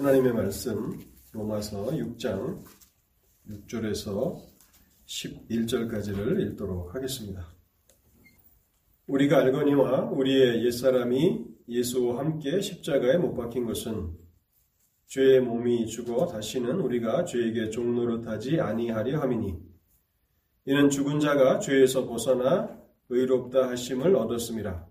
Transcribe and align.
하나님의 0.00 0.32
말씀 0.32 0.98
로마서 1.30 1.88
6장 1.88 2.64
6절에서 3.50 4.40
11절까지를 5.06 6.40
읽도록 6.40 6.94
하겠습니다. 6.94 7.46
우리가 9.06 9.40
알거니와 9.40 10.04
우리의 10.04 10.64
옛사람이 10.64 11.44
예수와 11.68 12.20
함께 12.20 12.62
십자가에 12.62 13.18
못 13.18 13.34
박힌 13.34 13.66
것은 13.66 14.16
죄의 15.08 15.40
몸이 15.40 15.86
죽어 15.86 16.26
다시는 16.28 16.80
우리가 16.80 17.26
죄에게 17.26 17.68
종노릇하지 17.68 18.58
아니하려 18.58 19.20
함이니 19.20 19.54
이는 20.64 20.88
죽은 20.88 21.20
자가 21.20 21.58
죄에서 21.58 22.06
벗어나 22.06 22.74
의롭다 23.10 23.68
하심을 23.68 24.16
얻었습니다. 24.16 24.88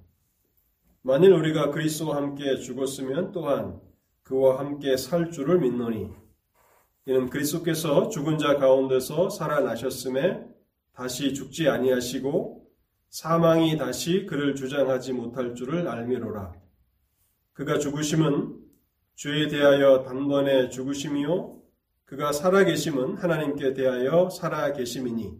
만일 1.02 1.34
우리가 1.34 1.71
그리스도와 1.71 2.18
함께 2.18 2.57
죽었으면 2.57 3.32
또한 3.32 3.89
그와 4.30 4.59
함께 4.59 4.96
살 4.96 5.32
줄을 5.32 5.59
믿노니 5.59 6.07
이는 7.07 7.29
그리스도께서 7.32 8.10
죽은 8.10 8.37
자 8.37 8.57
가운데서 8.57 9.32
살아나셨음에 9.32 10.46
다시 10.93 11.33
죽지 11.33 11.68
아니하시고 11.68 12.70
사망이 13.10 13.75
다시 13.75 14.28
그를 14.28 14.54
주장하지 14.54 15.14
못할 15.14 15.56
줄을 15.56 15.87
알미로라. 15.87 16.54
그가 17.54 17.79
죽으심은 17.79 18.56
죄에 19.15 19.47
대하여 19.47 20.04
단번에 20.04 20.70
죽으심이요 20.70 21.64
그가 22.06 22.32
살아계심은 22.32 23.18
하나님께 23.18 23.73
대하여 23.73 24.29
살아계심이니 24.29 25.39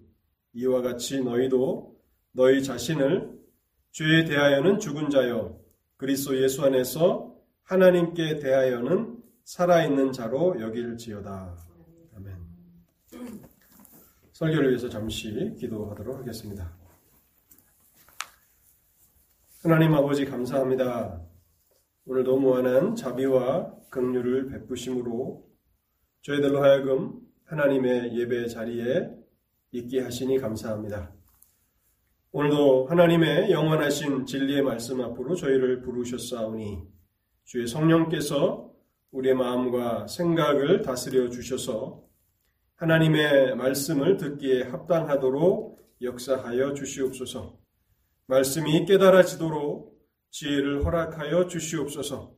이와 0.54 0.82
같이 0.82 1.22
너희도 1.22 1.96
너희 2.32 2.64
자신을 2.64 3.38
죄에 3.92 4.26
대하여는 4.26 4.80
죽은 4.80 5.12
자요 5.12 5.62
그리스도 5.98 6.42
예수 6.42 6.64
안에서 6.64 7.39
하나님께 7.70 8.40
대하여는 8.40 9.22
살아있는 9.44 10.12
자로 10.12 10.60
여길지어다. 10.60 11.56
아멘. 12.16 12.36
설교를 14.32 14.70
위해서 14.70 14.90
잠시 14.90 15.54
기도하도록 15.60 16.18
하겠습니다. 16.18 16.76
하나님 19.62 19.94
아버지 19.94 20.26
감사합니다. 20.26 21.22
오늘도 22.08 22.40
무한한 22.40 22.96
자비와 22.96 23.72
긍휼을 23.92 24.48
베푸심으로 24.48 25.48
저희들로 26.24 26.64
하여금 26.64 27.20
하나님의 27.46 28.18
예배 28.18 28.48
자리에 28.48 29.12
있게 29.74 30.02
하시니 30.02 30.40
감사합니다. 30.40 31.14
오늘도 32.32 32.88
하나님의 32.88 33.52
영원하신 33.52 34.26
진리의 34.26 34.64
말씀 34.64 35.02
앞으로 35.02 35.36
저희를 35.36 35.84
부르셨사오니 35.84 36.98
주의 37.50 37.66
성령께서 37.66 38.70
우리의 39.10 39.34
마음과 39.34 40.06
생각을 40.06 40.84
다스려 40.84 41.32
주셔서 41.32 42.04
하나님의 42.76 43.56
말씀을 43.56 44.18
듣기에 44.18 44.66
합당하도록 44.66 45.80
역사하여 46.00 46.76
주시옵소서. 46.76 47.58
말씀이 48.28 48.86
깨달아지도록 48.86 50.00
지혜를 50.30 50.86
허락하여 50.86 51.48
주시옵소서. 51.48 52.36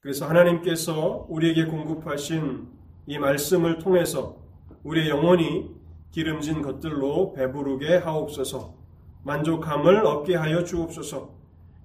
그래서 0.00 0.28
하나님께서 0.28 1.24
우리에게 1.30 1.64
공급하신 1.64 2.68
이 3.06 3.18
말씀을 3.18 3.78
통해서 3.78 4.36
우리의 4.82 5.08
영혼이 5.08 5.70
기름진 6.10 6.60
것들로 6.60 7.32
배부르게 7.32 7.96
하옵소서. 7.96 8.76
만족함을 9.24 10.04
얻게 10.04 10.36
하여 10.36 10.62
주옵소서. 10.62 11.34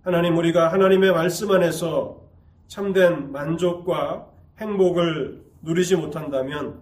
하나님 0.02 0.36
우리가 0.36 0.74
하나님의 0.74 1.14
말씀 1.14 1.50
안에서 1.52 2.21
참된 2.72 3.34
만족과 3.34 4.30
행복을 4.58 5.44
누리지 5.62 5.98
못한다면 5.98 6.80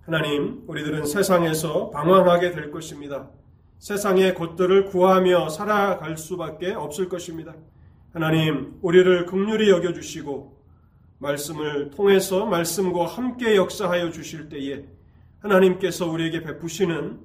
하나님 0.00 0.64
우리들은 0.66 1.06
세상에서 1.06 1.90
방황하게 1.90 2.50
될 2.50 2.72
것입니다. 2.72 3.30
세상의 3.78 4.34
것들을 4.34 4.86
구하며 4.86 5.48
살아갈 5.50 6.16
수밖에 6.16 6.72
없을 6.72 7.08
것입니다. 7.08 7.54
하나님 8.12 8.80
우리를 8.82 9.26
극률히 9.26 9.70
여겨 9.70 9.92
주시고 9.92 10.60
말씀을 11.18 11.90
통해서 11.90 12.44
말씀과 12.44 13.06
함께 13.06 13.54
역사하여 13.54 14.10
주실 14.10 14.48
때에 14.48 14.86
하나님께서 15.38 16.10
우리에게 16.10 16.42
베푸시는 16.42 17.20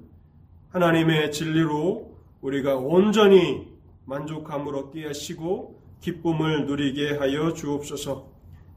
하나님의 0.68 1.32
진리로 1.32 2.16
우리가 2.42 2.76
온전히 2.76 3.74
만족함을 4.04 4.76
얻게 4.76 5.04
하시고 5.04 5.83
기쁨을 6.04 6.66
누리게 6.66 7.16
하여 7.16 7.54
주옵소서. 7.54 8.30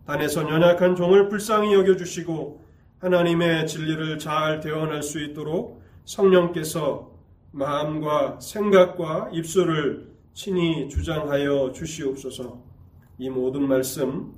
단에서 0.05 0.49
연약한 0.49 0.95
종을 0.95 1.27
불쌍히 1.27 1.73
여겨 1.73 1.97
주시고 1.97 2.65
하나님의 2.99 3.67
진리를 3.67 4.17
잘 4.17 4.61
대언할 4.61 5.03
수 5.03 5.21
있도록 5.21 5.83
성령께서 6.05 7.11
마음과 7.51 8.39
생각과 8.39 9.31
입술을 9.33 10.09
친히 10.33 10.87
주장하여 10.87 11.73
주시옵소서. 11.73 12.63
이 13.17 13.29
모든 13.29 13.67
말씀 13.67 14.33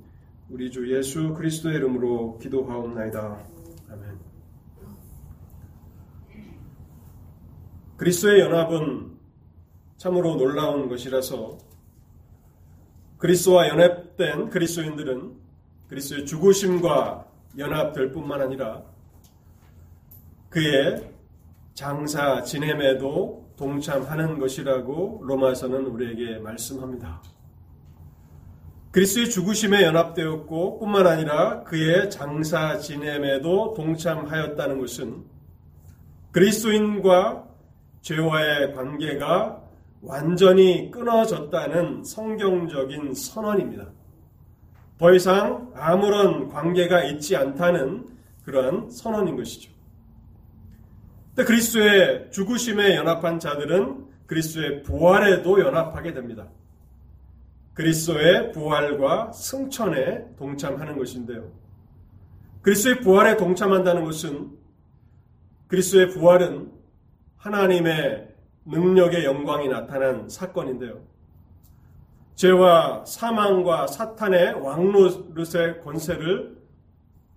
우리 0.48 0.68
주 0.72 0.92
예수 0.92 1.32
그리스도의 1.34 1.76
이름으로 1.76 2.38
기도하옵나이다. 2.38 3.44
아멘. 3.90 4.18
그리스도의 7.98 8.40
연합은 8.40 9.12
참으로 9.96 10.34
놀라운 10.34 10.88
것이라서 10.88 11.69
그리스도와 13.20 13.68
연합된 13.68 14.48
그리스도인들은 14.48 15.36
그리스도의 15.88 16.24
죽으심과 16.24 17.26
연합될 17.58 18.12
뿐만 18.12 18.40
아니라 18.40 18.82
그의 20.48 21.12
장사 21.74 22.42
지냄에도 22.42 23.52
동참하는 23.56 24.38
것이라고 24.38 25.20
로마서는 25.22 25.84
우리에게 25.86 26.38
말씀합니다. 26.38 27.22
그리스도의 28.90 29.28
죽으심에 29.28 29.82
연합되었고 29.82 30.78
뿐만 30.78 31.06
아니라 31.06 31.62
그의 31.64 32.08
장사 32.08 32.78
지냄에도 32.78 33.74
동참하였다는 33.74 34.80
것은 34.80 35.24
그리스도인과 36.32 37.46
죄와의 38.00 38.74
관계가 38.74 39.69
완전히 40.02 40.90
끊어졌다는 40.90 42.04
성경적인 42.04 43.14
선언입니다. 43.14 43.88
더 44.98 45.14
이상 45.14 45.72
아무런 45.74 46.48
관계가 46.48 47.04
있지 47.04 47.36
않다는 47.36 48.06
그러한 48.44 48.90
선언인 48.90 49.36
것이죠. 49.36 49.70
그리스도의 51.36 52.30
죽으심에 52.30 52.96
연합한 52.96 53.38
자들은 53.38 54.06
그리스도의 54.26 54.82
부활에도 54.82 55.60
연합하게 55.60 56.12
됩니다. 56.12 56.48
그리스도의 57.74 58.52
부활과 58.52 59.32
승천에 59.32 60.36
동참하는 60.36 60.98
것인데요. 60.98 61.50
그리스도의 62.62 63.00
부활에 63.00 63.36
동참한다는 63.36 64.04
것은 64.04 64.50
그리스도의 65.68 66.10
부활은 66.10 66.72
하나님의 67.38 68.29
능력의 68.70 69.24
영광이 69.24 69.68
나타난 69.68 70.28
사건인데요. 70.28 71.02
죄와 72.36 73.04
사망과 73.04 73.86
사탄의 73.86 74.54
왕노릇의 74.54 75.82
권세를 75.84 76.56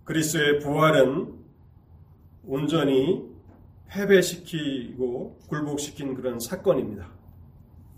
그리스도의 0.06 0.60
부활은 0.60 1.34
온전히 2.46 3.24
패배시키고 3.88 5.40
굴복시킨 5.50 6.14
그런 6.14 6.40
사건입니다. 6.40 7.12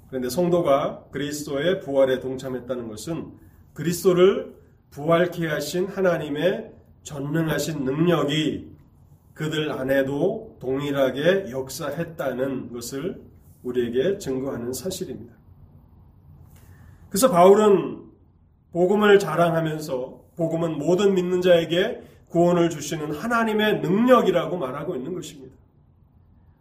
그런데 0.07 0.29
성도가 0.29 1.05
그리스도의 1.11 1.81
부활에 1.81 2.19
동참했다는 2.19 2.87
것은 2.87 3.33
그리스도를 3.73 4.55
부활케 4.91 5.47
하신 5.47 5.87
하나님의 5.87 6.71
전능하신 7.03 7.83
능력이 7.83 8.75
그들 9.33 9.71
안에도 9.71 10.57
동일하게 10.59 11.51
역사했다는 11.51 12.71
것을 12.71 13.21
우리에게 13.65 14.17
증거하는 14.19 14.71
사실입니다. 14.73 15.33
그래서 17.09 17.29
바울은 17.29 18.03
복음을 18.71 19.19
자랑하면서 19.19 20.25
복음은 20.35 20.77
모든 20.77 21.13
믿는 21.13 21.41
자에게 21.41 22.01
구원을 22.29 22.69
주시는 22.69 23.13
하나님의 23.13 23.79
능력이라고 23.81 24.57
말하고 24.57 24.95
있는 24.95 25.13
것입니다. 25.13 25.55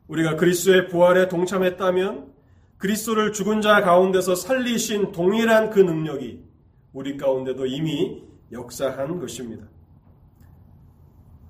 우리가 0.08 0.36
그리스도의 0.36 0.88
부활에 0.88 1.28
동참했다면 1.28 2.32
그리스도를 2.78 3.32
죽은 3.32 3.60
자 3.60 3.80
가운데서 3.80 4.34
살리신 4.34 5.12
동일한 5.12 5.70
그 5.70 5.80
능력이 5.80 6.44
우리 6.92 7.16
가운데도 7.16 7.66
이미 7.66 8.22
역사한 8.52 9.18
것입니다. 9.18 9.66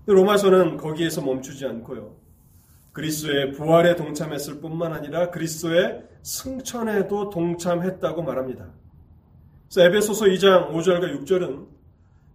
로마서는 0.06 0.76
거기에서 0.76 1.20
멈추지 1.20 1.66
않고요. 1.66 2.23
그리스도의 2.94 3.52
부활에 3.52 3.96
동참했을 3.96 4.61
뿐만 4.61 4.93
아니라 4.93 5.31
그리스도의 5.31 6.05
승천에도 6.23 7.29
동참했다고 7.29 8.23
말합니다. 8.23 8.73
에베소서 9.76 10.26
2장 10.26 10.70
5절과 10.70 11.20
6절은 11.20 11.67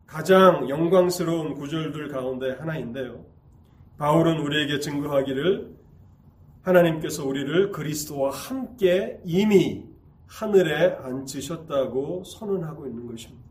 가장 0.06 0.68
영광스러운 0.68 1.54
구절들 1.54 2.10
가운데 2.10 2.52
하나인데요. 2.52 3.26
바울은 3.98 4.40
우리에게 4.40 4.80
증거하기를 4.80 5.76
하나님께서 6.64 7.26
우리를 7.26 7.72
그리스도와 7.72 8.32
함께 8.32 9.22
이미 9.24 9.86
하늘에 10.28 10.98
앉으셨다고 11.02 12.24
선언하고 12.26 12.86
있는 12.88 13.08
것입니다. 13.08 13.48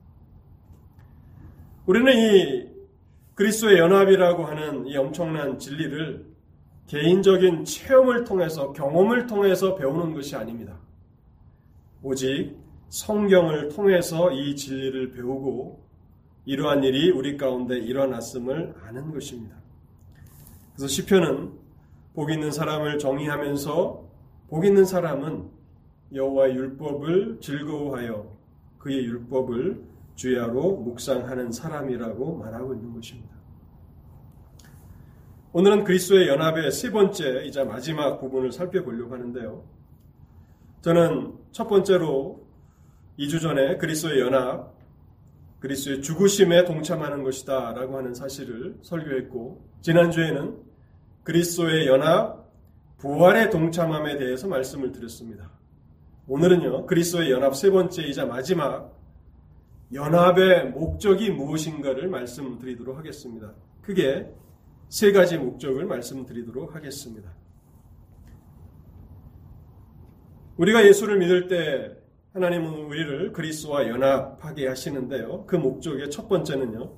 우리는 1.87 2.13
이 2.13 2.69
그리스도의 3.35 3.79
연합이라고 3.79 4.45
하는 4.45 4.87
이 4.87 4.97
엄청난 4.97 5.59
진리를 5.59 6.28
개인적인 6.88 7.64
체험을 7.64 8.25
통해서 8.25 8.73
경험을 8.73 9.26
통해서 9.26 9.75
배우는 9.75 10.14
것이 10.14 10.35
아닙니다. 10.35 10.79
오직 12.02 12.56
성경을 12.88 13.69
통해서 13.69 14.32
이 14.32 14.56
진리를 14.56 15.12
배우고 15.12 15.87
이러한 16.46 16.82
일이 16.82 17.11
우리 17.11 17.37
가운데 17.37 17.79
일어났음을 17.79 18.75
아는 18.82 19.12
것입니다. 19.12 19.55
그래서 20.75 20.88
시편은 20.88 21.52
복 22.14 22.31
있는 22.31 22.50
사람을 22.50 22.99
정의하면서 22.99 24.08
복 24.49 24.64
있는 24.64 24.87
사람은 24.87 25.50
여호와의 26.14 26.56
율법을 26.56 27.40
즐거워하여 27.43 28.35
그의 28.79 29.05
율법을 29.05 29.85
주야로 30.14 30.76
묵상하는 30.76 31.52
사람이라고 31.52 32.38
말하고 32.38 32.73
있는 32.73 32.94
것입니다. 32.94 33.38
오늘은 35.53 35.85
그리스도의 35.85 36.29
연합의 36.29 36.71
세 36.73 36.91
번째이자 36.91 37.65
마지막 37.65 38.21
부분을 38.21 38.53
살펴보려고 38.53 39.15
하는데요. 39.15 39.65
저는 40.83 41.39
첫 41.53 41.69
번째로 41.69 42.47
2주 43.19 43.41
전에 43.41 43.79
그리스도의 43.79 44.21
연합, 44.21 44.75
그리스도의 45.61 46.03
죽으심에 46.03 46.67
동참하는 46.67 47.23
것이다 47.23 47.73
라고 47.73 47.97
하는 47.97 48.12
사실을 48.12 48.77
설교했고, 48.83 49.65
지난주에는 49.81 50.59
그리스도의 51.25 51.87
연합, 51.87 52.47
부활의 52.99 53.50
동참함에 53.50 54.19
대해서 54.19 54.49
말씀을 54.49 54.93
드렸습니다. 54.93 55.50
오늘은요, 56.27 56.85
그리스도의 56.85 57.31
연합 57.31 57.56
세 57.56 57.71
번째이자 57.71 58.27
마지막 58.27 58.95
연합의 59.95 60.73
목적이 60.73 61.31
무엇인가를 61.31 62.09
말씀드리도록 62.09 62.99
하겠습니다. 62.99 63.55
크게 63.81 64.31
세 64.88 65.12
가지 65.12 65.37
목적을 65.37 65.85
말씀드리도록 65.85 66.75
하겠습니다. 66.75 67.31
우리가 70.56 70.87
예수를 70.87 71.19
믿을 71.19 71.46
때 71.49 71.96
하나님은 72.32 72.87
우리를 72.87 73.32
그리스도와 73.32 73.87
연합하게 73.88 74.69
하시는데요. 74.69 75.44
그 75.46 75.56
목적의 75.56 76.11
첫 76.11 76.29
번째는요. 76.29 76.96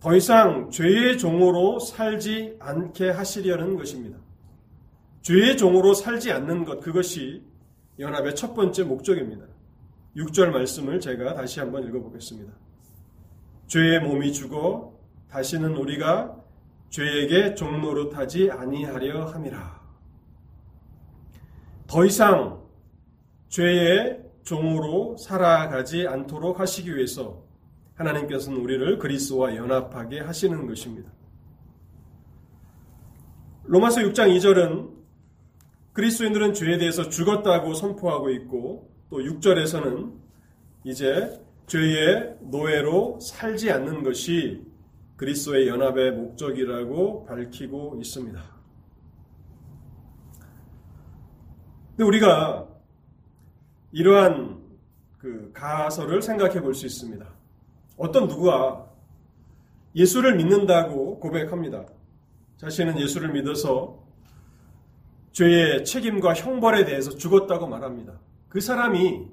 더 0.00 0.14
이상 0.14 0.70
죄의 0.70 1.18
종으로 1.18 1.78
살지 1.78 2.56
않게 2.60 3.10
하시려는 3.10 3.76
것입니다. 3.76 4.18
죄의 5.22 5.56
종으로 5.56 5.94
살지 5.94 6.32
않는 6.32 6.64
것, 6.64 6.80
그것이 6.80 7.42
연합의 7.98 8.34
첫 8.34 8.54
번째 8.54 8.84
목적입니다. 8.84 9.46
6절 10.16 10.50
말씀을 10.50 11.00
제가 11.00 11.34
다시 11.34 11.60
한번 11.60 11.86
읽어보겠습니다. 11.88 12.52
죄의 13.66 14.00
몸이 14.00 14.32
죽어 14.32 14.94
다시는 15.30 15.76
우리가 15.76 16.43
죄에게 16.94 17.56
종노릇하지 17.56 18.52
아니하려 18.52 19.24
함이라. 19.24 19.82
더 21.88 22.04
이상 22.04 22.62
죄의 23.48 24.22
종으로 24.44 25.16
살아가지 25.16 26.06
않도록 26.06 26.60
하시기 26.60 26.94
위해서 26.94 27.42
하나님께서는 27.96 28.60
우리를 28.60 28.98
그리스도와 28.98 29.56
연합하게 29.56 30.20
하시는 30.20 30.68
것입니다. 30.68 31.10
로마서 33.64 34.02
6장 34.02 34.36
2절은 34.36 34.94
그리스도인들은 35.94 36.54
죄에 36.54 36.78
대해서 36.78 37.08
죽었다고 37.08 37.74
선포하고 37.74 38.30
있고 38.30 38.88
또 39.10 39.18
6절에서는 39.18 40.12
이제 40.84 41.40
죄의 41.66 42.36
노예로 42.42 43.18
살지 43.20 43.72
않는 43.72 44.04
것이 44.04 44.73
그리스도의 45.16 45.68
연합의 45.68 46.12
목적이라고 46.12 47.26
밝히고 47.26 47.98
있습니다. 48.00 48.42
근데 51.90 52.04
우리가 52.04 52.68
이러한 53.92 54.60
그 55.18 55.52
가설을 55.52 56.20
생각해 56.20 56.60
볼 56.60 56.74
수 56.74 56.86
있습니다. 56.86 57.24
어떤 57.96 58.26
누구가 58.26 58.90
예수를 59.94 60.34
믿는다고 60.36 61.20
고백합니다. 61.20 61.86
자신은 62.56 62.98
예수를 62.98 63.32
믿어서 63.32 64.02
죄의 65.30 65.84
책임과 65.84 66.34
형벌에 66.34 66.84
대해서 66.84 67.10
죽었다고 67.12 67.68
말합니다. 67.68 68.18
그 68.48 68.60
사람이 68.60 69.28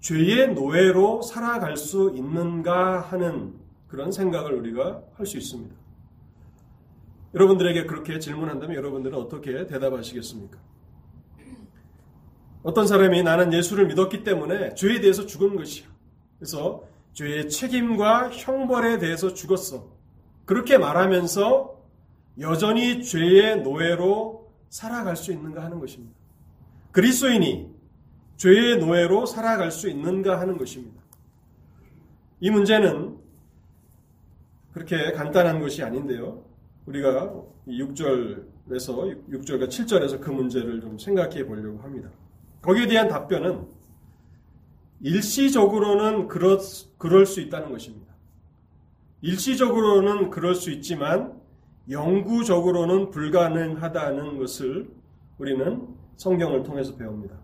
죄의 0.00 0.54
노예로 0.54 1.22
살아갈 1.22 1.76
수 1.76 2.12
있는가 2.16 3.00
하는 3.00 3.61
그런 3.92 4.10
생각을 4.10 4.54
우리가 4.54 5.02
할 5.16 5.26
수 5.26 5.36
있습니다. 5.36 5.76
여러분들에게 7.34 7.84
그렇게 7.84 8.18
질문한다면 8.18 8.74
여러분들은 8.74 9.18
어떻게 9.18 9.66
대답하시겠습니까? 9.66 10.58
어떤 12.62 12.86
사람이 12.86 13.22
나는 13.22 13.52
예수를 13.52 13.86
믿었기 13.88 14.24
때문에 14.24 14.74
죄에 14.76 15.00
대해서 15.00 15.26
죽은 15.26 15.56
것이야. 15.56 15.88
그래서 16.38 16.84
죄의 17.12 17.50
책임과 17.50 18.30
형벌에 18.30 18.98
대해서 18.98 19.34
죽었어. 19.34 19.90
그렇게 20.46 20.78
말하면서 20.78 21.78
여전히 22.40 23.04
죄의 23.04 23.60
노예로 23.60 24.50
살아갈 24.70 25.16
수 25.16 25.32
있는가 25.32 25.62
하는 25.62 25.80
것입니다. 25.80 26.14
그리스도인이 26.92 27.68
죄의 28.38 28.78
노예로 28.78 29.26
살아갈 29.26 29.70
수 29.70 29.90
있는가 29.90 30.40
하는 30.40 30.56
것입니다. 30.56 31.02
이 32.40 32.48
문제는 32.50 33.21
그렇게 34.72 35.12
간단한 35.12 35.60
것이 35.60 35.82
아닌데요. 35.82 36.44
우리가 36.86 37.32
6절에서 37.68 39.28
6절과 39.28 39.68
7절에서 39.68 40.20
그 40.20 40.30
문제를 40.30 40.80
좀 40.80 40.98
생각해 40.98 41.46
보려고 41.46 41.78
합니다. 41.80 42.10
거기에 42.60 42.86
대한 42.86 43.08
답변은 43.08 43.66
일시적으로는 45.00 46.28
그렇, 46.28 46.58
그럴 46.98 47.26
수 47.26 47.40
있다는 47.40 47.70
것입니다. 47.70 48.12
일시적으로는 49.20 50.30
그럴 50.30 50.54
수 50.54 50.70
있지만 50.70 51.40
영구적으로는 51.90 53.10
불가능하다는 53.10 54.38
것을 54.38 54.88
우리는 55.38 55.88
성경을 56.16 56.62
통해서 56.62 56.96
배웁니다. 56.96 57.36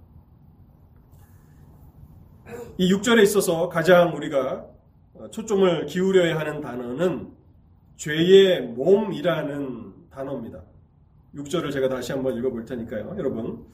이 2.79 2.93
6절에 2.93 3.23
있어서 3.25 3.69
가장 3.69 4.17
우리가 4.17 4.67
초점을 5.31 5.87
기울여야 5.87 6.39
하는 6.39 6.61
단어는 6.61 7.33
죄의 7.97 8.63
몸이라는 8.63 9.93
단어입니다. 10.11 10.63
6절을 11.35 11.73
제가 11.73 11.89
다시 11.89 12.13
한번 12.13 12.37
읽어볼 12.37 12.65
테니까요. 12.65 13.15
여러분, 13.19 13.67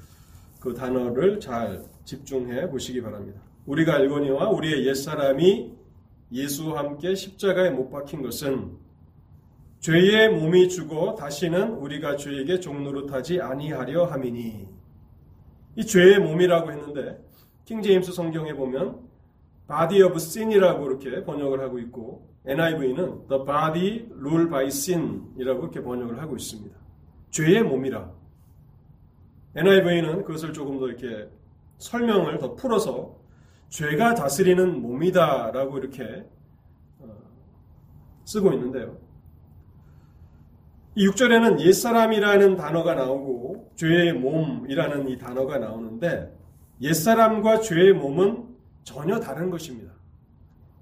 그 0.61 0.75
단어를 0.75 1.41
잘 1.41 1.83
집중해 2.05 2.69
보시기 2.71 3.03
바랍니다. 3.03 3.41
우리가 3.67 3.95
알거니와 3.97 4.51
우리의 4.51 4.87
옛사람이 4.87 5.73
예수와 6.33 6.79
함께 6.79 7.15
십자가에 7.15 7.71
못 7.71 7.91
박힌 7.91 8.23
것은 8.23 8.77
죄의 9.81 10.31
몸이 10.31 10.71
죽어 10.71 11.15
다시는 11.15 11.75
우리가 11.75 12.17
죄에게 12.17 12.61
종노릇하지 12.61 13.41
아니하려 13.41 14.07
함이니 14.07 14.67
이 15.77 15.87
죄의 15.87 16.21
몸이라고 16.21 16.73
했는데 16.73 17.23
킹제임스 17.67 18.13
성경에 18.13 18.55
보면 18.55 19.01
body 19.69 20.03
of 20.03 20.17
sin이라고 20.17 20.87
이렇게 20.87 21.25
번역을 21.25 21.61
하고 21.61 21.79
있고 21.79 22.29
NIV는 22.47 23.29
the 23.29 23.45
body 23.45 24.09
ruled 24.13 24.51
by 24.51 24.67
sin이라고 24.67 25.63
이렇게 25.63 25.83
번역을 25.83 26.21
하고 26.21 26.37
있습니다. 26.37 26.77
죄의 27.31 27.63
몸이라. 27.63 28.13
NIV는 29.57 30.25
그것을 30.25 30.53
조금 30.53 30.79
더 30.79 30.89
이렇게 30.89 31.29
설명을 31.79 32.39
더 32.39 32.55
풀어서 32.55 33.17
죄가 33.69 34.15
다스리는 34.15 34.81
몸이다라고 34.83 35.79
이렇게 35.79 36.25
어, 37.01 37.09
쓰고 38.25 38.53
있는데요. 38.53 38.99
이 40.97 41.09
6절에는 41.09 41.61
옛사람이라는 41.61 42.57
단어가 42.57 42.95
나오고 42.95 43.73
죄의 43.75 44.13
몸이라는 44.13 45.09
이 45.09 45.19
단어가 45.19 45.59
나오는데 45.59 46.33
옛사람과 46.81 47.61
죄의 47.61 47.95
몸은 47.95 48.54
전혀 48.85 49.19
다른 49.19 49.51
것입니다. 49.51 49.93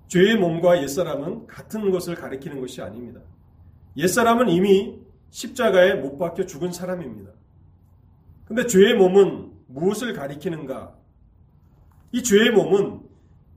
죄의 0.09 0.37
몸과 0.37 0.83
옛사람은 0.83 1.47
같은 1.47 1.91
것을 1.91 2.15
가리키는 2.15 2.61
것이 2.61 2.83
아닙니다. 2.83 3.21
옛사람은 3.97 4.51
이미 4.51 5.01
십자가에 5.31 5.95
못 5.95 6.19
박혀 6.19 6.45
죽은 6.45 6.73
사람입니다. 6.73 7.31
근데 8.45 8.67
죄의 8.67 8.95
몸은 8.97 9.51
무엇을 9.69 10.13
가리키는가? 10.13 10.95
이 12.13 12.23
죄의 12.23 12.51
몸은 12.51 13.01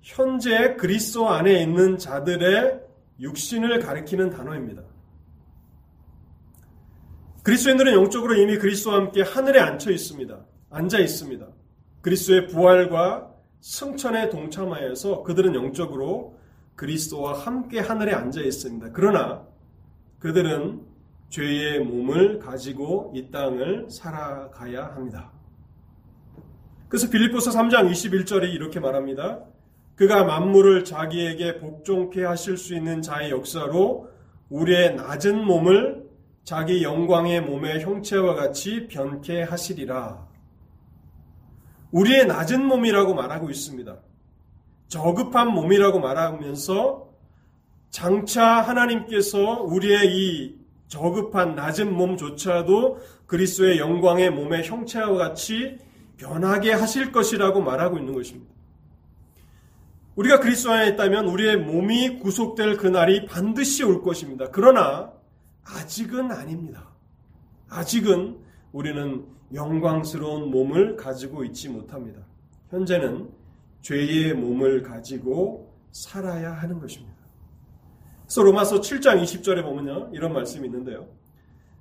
현재 0.01 0.75
그리스도 0.75 1.27
안에 1.27 1.61
있는 1.61 1.97
자들의 1.97 2.79
육신을 3.19 3.79
가리키는 3.79 4.29
단어입니다. 4.29 4.83
그리스도인들은 7.43 7.93
영적으로 7.93 8.35
이미 8.35 8.57
그리스도와 8.57 8.97
함께 8.97 9.21
하늘에 9.21 9.59
앉혀 9.59 9.91
있습니다. 9.91 10.45
앉아 10.69 10.99
있습니다. 10.99 11.47
그리스도의 12.01 12.47
부활과 12.47 13.34
승천에 13.65 14.29
동참하여서 14.29 15.23
그들은 15.23 15.55
영적으로 15.55 16.37
그리스도와 16.75 17.33
함께 17.33 17.79
하늘에 17.79 18.13
앉아 18.13 18.41
있습니다. 18.41 18.91
그러나 18.93 19.43
그들은 20.19 20.83
죄의 21.29 21.79
몸을 21.79 22.37
가지고 22.37 23.11
이 23.15 23.31
땅을 23.31 23.87
살아가야 23.89 24.85
합니다. 24.93 25.31
그래서 26.87 27.09
빌립보서 27.09 27.49
3장 27.49 27.89
21절에 27.89 28.53
이렇게 28.53 28.79
말합니다. 28.79 29.41
그가 29.95 30.25
만물을 30.25 30.83
자기에게 30.83 31.57
복종케 31.57 32.23
하실 32.23 32.57
수 32.57 32.75
있는 32.75 33.01
자의 33.01 33.31
역사로 33.31 34.11
우리의 34.49 34.95
낮은 34.95 35.43
몸을 35.43 36.05
자기 36.43 36.83
영광의 36.83 37.41
몸의 37.41 37.81
형체와 37.81 38.35
같이 38.35 38.87
변케 38.87 39.41
하시리라. 39.41 40.34
우리의 41.95 42.25
낮은 42.27 42.65
몸이라고 42.65 43.13
말하고 43.13 43.49
있습니다. 43.49 43.97
저급한 44.89 45.47
몸이라고 45.53 46.01
말하면서 46.01 47.09
장차 47.89 48.43
하나님께서 48.61 49.61
우리의 49.61 50.13
이 50.13 50.59
저급한 50.89 51.55
낮은 51.55 51.95
몸조차도 51.95 52.99
그리스도의 53.27 53.79
영광의 53.79 54.29
몸의 54.31 54.65
형체와 54.65 55.17
같이 55.17 55.77
변하게 56.17 56.73
하실 56.73 57.13
것이라고 57.13 57.61
말하고 57.61 57.97
있는 57.97 58.13
것입니다. 58.13 58.53
우리가 60.17 60.41
그리스도 60.41 60.71
안에 60.71 60.89
있다면 60.89 61.27
우리의 61.27 61.57
몸이 61.57 62.19
구속될 62.19 62.75
그날이 62.75 63.25
반드시 63.25 63.83
올 63.85 64.01
것입니다. 64.01 64.49
그러나 64.51 65.13
아직은 65.63 66.29
아닙니다. 66.31 66.89
아직은 67.69 68.37
우리는 68.73 69.34
영광스러운 69.53 70.49
몸을 70.51 70.95
가지고 70.95 71.43
있지 71.43 71.69
못합니다. 71.69 72.21
현재는 72.69 73.29
죄의 73.81 74.33
몸을 74.33 74.81
가지고 74.81 75.73
살아야 75.91 76.51
하는 76.51 76.79
것입니다. 76.79 77.15
그래서 78.23 78.41
로마서 78.41 78.81
7장 78.81 79.21
20절에 79.21 79.61
보면요. 79.63 80.09
이런 80.11 80.33
말씀이 80.33 80.65
있는데요. 80.67 81.07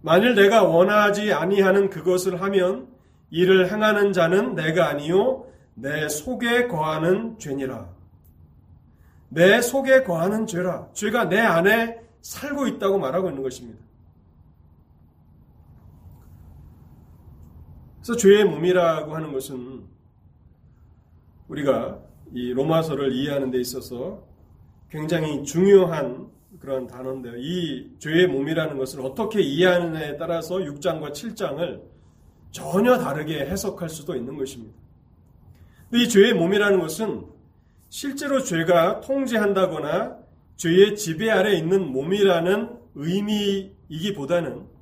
만일 0.03 0.35
내가 0.35 0.63
원하지 0.63 1.33
아니하는 1.33 1.89
그것을 1.89 2.43
하면 2.43 2.89
이를 3.31 3.73
행하는 3.73 4.13
자는 4.13 4.55
내가 4.55 4.89
아니요 4.89 5.47
내 5.75 6.09
속에 6.09 6.69
거하는 6.69 7.39
죄니라. 7.39 7.89
내 9.31 9.61
속에 9.61 10.05
거하는 10.05 10.47
죄라. 10.47 10.89
죄가 10.93 11.29
내 11.29 11.41
안에 11.41 12.01
살고 12.21 12.69
있다고 12.69 12.99
말하고 12.99 13.31
있는 13.31 13.43
것입니다. 13.43 13.84
그래서 18.05 18.19
죄의 18.19 18.45
몸이라고 18.45 19.15
하는 19.15 19.33
것은 19.33 19.83
우리가 21.49 21.99
이 22.35 22.53
로마서를 22.53 23.13
이해하는 23.15 23.51
데 23.51 23.59
있어서 23.59 24.23
굉장히 24.91 25.43
중요한 25.43 26.29
그런 26.61 26.87
단어인데요. 26.87 27.39
이 27.39 27.93
죄의 27.99 28.27
몸이라는 28.27 28.77
것을 28.77 29.01
어떻게 29.01 29.41
이해하느냐에 29.41 30.19
따라서 30.19 30.57
6장과 30.57 31.13
7장을 31.13 31.81
전혀 32.51 32.99
다르게 32.99 33.41
해석할 33.47 33.89
수도 33.89 34.15
있는 34.15 34.37
것입니다. 34.37 34.75
이 35.95 36.07
죄의 36.07 36.35
몸이라는 36.35 36.81
것은 36.81 37.25
실제로 37.89 38.43
죄가 38.43 39.01
통제한다거나 39.01 40.19
죄의 40.57 40.97
지배 40.97 41.31
아래 41.31 41.55
있는 41.55 41.91
몸이라는 41.91 42.69
의미이기보다는 42.97 44.74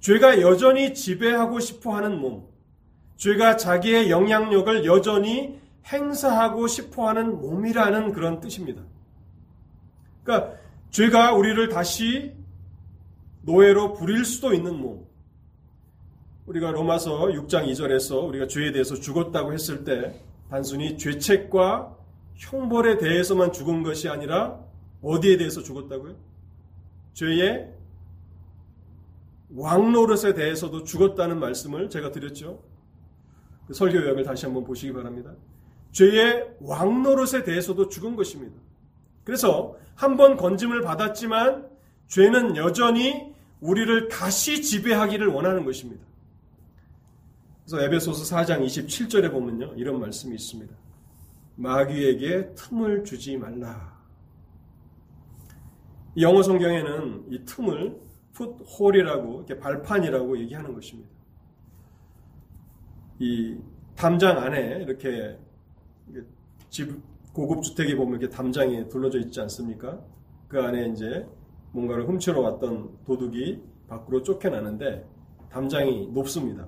죄가 0.00 0.40
여전히 0.40 0.94
지배하고 0.94 1.60
싶어 1.60 1.94
하는 1.94 2.20
몸, 2.20 2.46
죄가 3.16 3.56
자기의 3.56 4.10
영향력을 4.10 4.84
여전히 4.84 5.58
행사하고 5.86 6.66
싶어 6.66 7.08
하는 7.08 7.40
몸이라는 7.40 8.12
그런 8.12 8.40
뜻입니다. 8.40 8.82
그러니까 10.22 10.54
죄가 10.90 11.34
우리를 11.34 11.68
다시 11.68 12.34
노예로 13.42 13.94
부릴 13.94 14.24
수도 14.24 14.52
있는 14.52 14.76
몸. 14.80 15.06
우리가 16.46 16.70
로마서 16.72 17.26
6장 17.26 17.66
2절에서 17.68 18.26
우리가 18.28 18.46
죄에 18.46 18.72
대해서 18.72 18.94
죽었다고 18.94 19.52
했을 19.52 19.84
때 19.84 20.20
단순히 20.50 20.96
죄책과 20.96 21.96
형벌에 22.36 22.98
대해서만 22.98 23.52
죽은 23.52 23.82
것이 23.82 24.08
아니라 24.08 24.60
어디에 25.02 25.36
대해서 25.36 25.62
죽었다고요? 25.62 26.14
죄의 27.14 27.72
왕 29.56 29.90
노릇에 29.92 30.34
대해서도 30.34 30.84
죽었다는 30.84 31.40
말씀을 31.40 31.88
제가 31.88 32.12
드렸죠. 32.12 32.62
그 33.66 33.74
설교 33.74 33.98
요약을 33.98 34.22
다시 34.22 34.44
한번 34.44 34.64
보시기 34.64 34.92
바랍니다. 34.92 35.32
죄의 35.92 36.56
왕 36.60 37.02
노릇에 37.02 37.42
대해서도 37.42 37.88
죽은 37.88 38.16
것입니다. 38.16 38.54
그래서 39.24 39.76
한 39.94 40.16
번 40.18 40.36
건짐을 40.36 40.82
받았지만 40.82 41.68
죄는 42.08 42.56
여전히 42.56 43.34
우리를 43.60 44.08
다시 44.08 44.62
지배하기를 44.62 45.28
원하는 45.28 45.64
것입니다. 45.64 46.04
그래서 47.64 47.82
에베소서 47.82 48.36
4장 48.36 48.64
27절에 48.64 49.32
보면요. 49.32 49.72
이런 49.76 49.98
말씀이 49.98 50.34
있습니다. 50.34 50.72
마귀에게 51.56 52.54
틈을 52.54 53.04
주지 53.04 53.36
말라. 53.38 53.96
영어 56.20 56.42
성경에는 56.42 57.24
이 57.30 57.44
틈을 57.46 58.05
풋홀이라고 58.36 59.46
발판이라고 59.46 60.38
얘기하는 60.38 60.74
것입니다. 60.74 61.10
이 63.18 63.56
담장 63.96 64.38
안에 64.38 64.82
이렇게 64.82 65.38
집 66.68 67.00
고급 67.32 67.62
주택에 67.62 67.96
보면 67.96 68.20
이렇게 68.20 68.34
담장이 68.34 68.88
둘러져 68.88 69.18
있지 69.20 69.40
않습니까? 69.40 69.98
그 70.48 70.60
안에 70.60 70.88
이제 70.88 71.26
뭔가를 71.72 72.06
훔치러 72.06 72.40
왔던 72.40 73.04
도둑이 73.06 73.60
밖으로 73.88 74.22
쫓겨나는데 74.22 75.06
담장이 75.50 76.08
높습니다. 76.08 76.66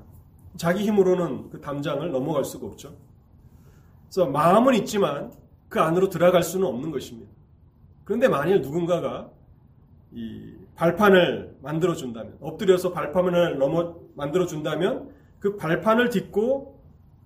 자기 0.56 0.84
힘으로는 0.84 1.50
그 1.50 1.60
담장을 1.60 2.10
넘어갈 2.10 2.44
수가 2.44 2.66
없죠. 2.66 2.96
그래서 4.04 4.26
마음은 4.26 4.74
있지만 4.76 5.32
그 5.68 5.80
안으로 5.80 6.08
들어갈 6.08 6.42
수는 6.42 6.66
없는 6.66 6.90
것입니다. 6.90 7.30
그런데 8.04 8.26
만일 8.26 8.62
누군가가 8.62 9.30
이 10.12 10.57
발판을 10.78 11.56
만들어 11.60 11.94
준다면 11.94 12.36
엎드려서 12.40 12.92
발판을 12.92 13.58
넘어 13.58 13.96
만들어 14.14 14.46
준다면 14.46 15.10
그 15.40 15.56
발판을 15.56 16.08
딛고 16.08 16.78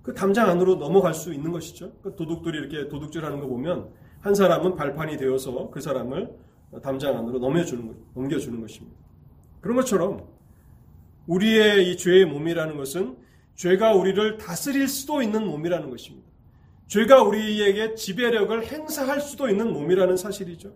그 0.03 0.15
담장 0.15 0.49
안으로 0.49 0.77
넘어갈 0.77 1.13
수 1.13 1.35
있는 1.35 1.53
것이죠. 1.53 1.93
그 2.03 2.17
도둑들이 2.17 2.59
이렇게 2.59 2.89
도둑질하는 2.89 3.41
거 3.41 3.47
보면 3.47 3.91
한 4.21 4.35
사람은 4.35 4.75
발판이 4.75 5.19
되어서 5.19 5.69
그 5.71 5.81
사람을 5.81 6.31
담장 6.83 7.17
안으로 7.19 7.39
넘겨주는 7.39 7.95
넘겨주는 8.15 8.59
것입니다. 8.59 8.97
그런 9.61 9.77
것처럼 9.77 10.27
우리의 11.27 11.91
이 11.91 11.97
죄의 11.99 12.25
몸이라는 12.25 12.79
것은 12.79 13.19
죄가 13.55 13.93
우리를 13.95 14.39
다스릴 14.39 14.89
수도 14.89 15.21
있는 15.21 15.47
몸이라는 15.47 15.91
것입니다. 15.91 16.27
죄가 16.87 17.23
우리에게 17.23 17.95
지배력을 17.95 18.65
행사할 18.65 19.21
수도 19.21 19.51
있는 19.51 19.73
몸이라는 19.73 20.17
사실이죠. 20.17 20.73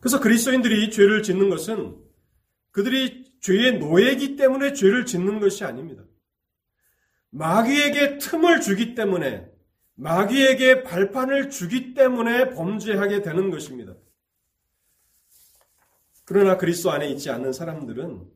그래서 0.00 0.20
그리스도인들이 0.20 0.90
죄를 0.90 1.22
짓는 1.22 1.50
것은 1.50 1.96
그들이 2.70 3.32
죄의 3.40 3.78
노예이기 3.78 4.36
때문에 4.36 4.72
죄를 4.72 5.06
짓는 5.06 5.40
것이 5.40 5.64
아닙니다. 5.64 6.04
마귀에게 7.30 8.18
틈을 8.18 8.60
주기 8.60 8.94
때문에 8.94 9.50
마귀에게 9.94 10.82
발판을 10.82 11.50
주기 11.50 11.94
때문에 11.94 12.50
범죄하게 12.50 13.22
되는 13.22 13.50
것입니다. 13.50 13.94
그러나 16.24 16.56
그리스도 16.56 16.90
안에 16.90 17.08
있지 17.10 17.30
않는 17.30 17.52
사람들은 17.52 18.28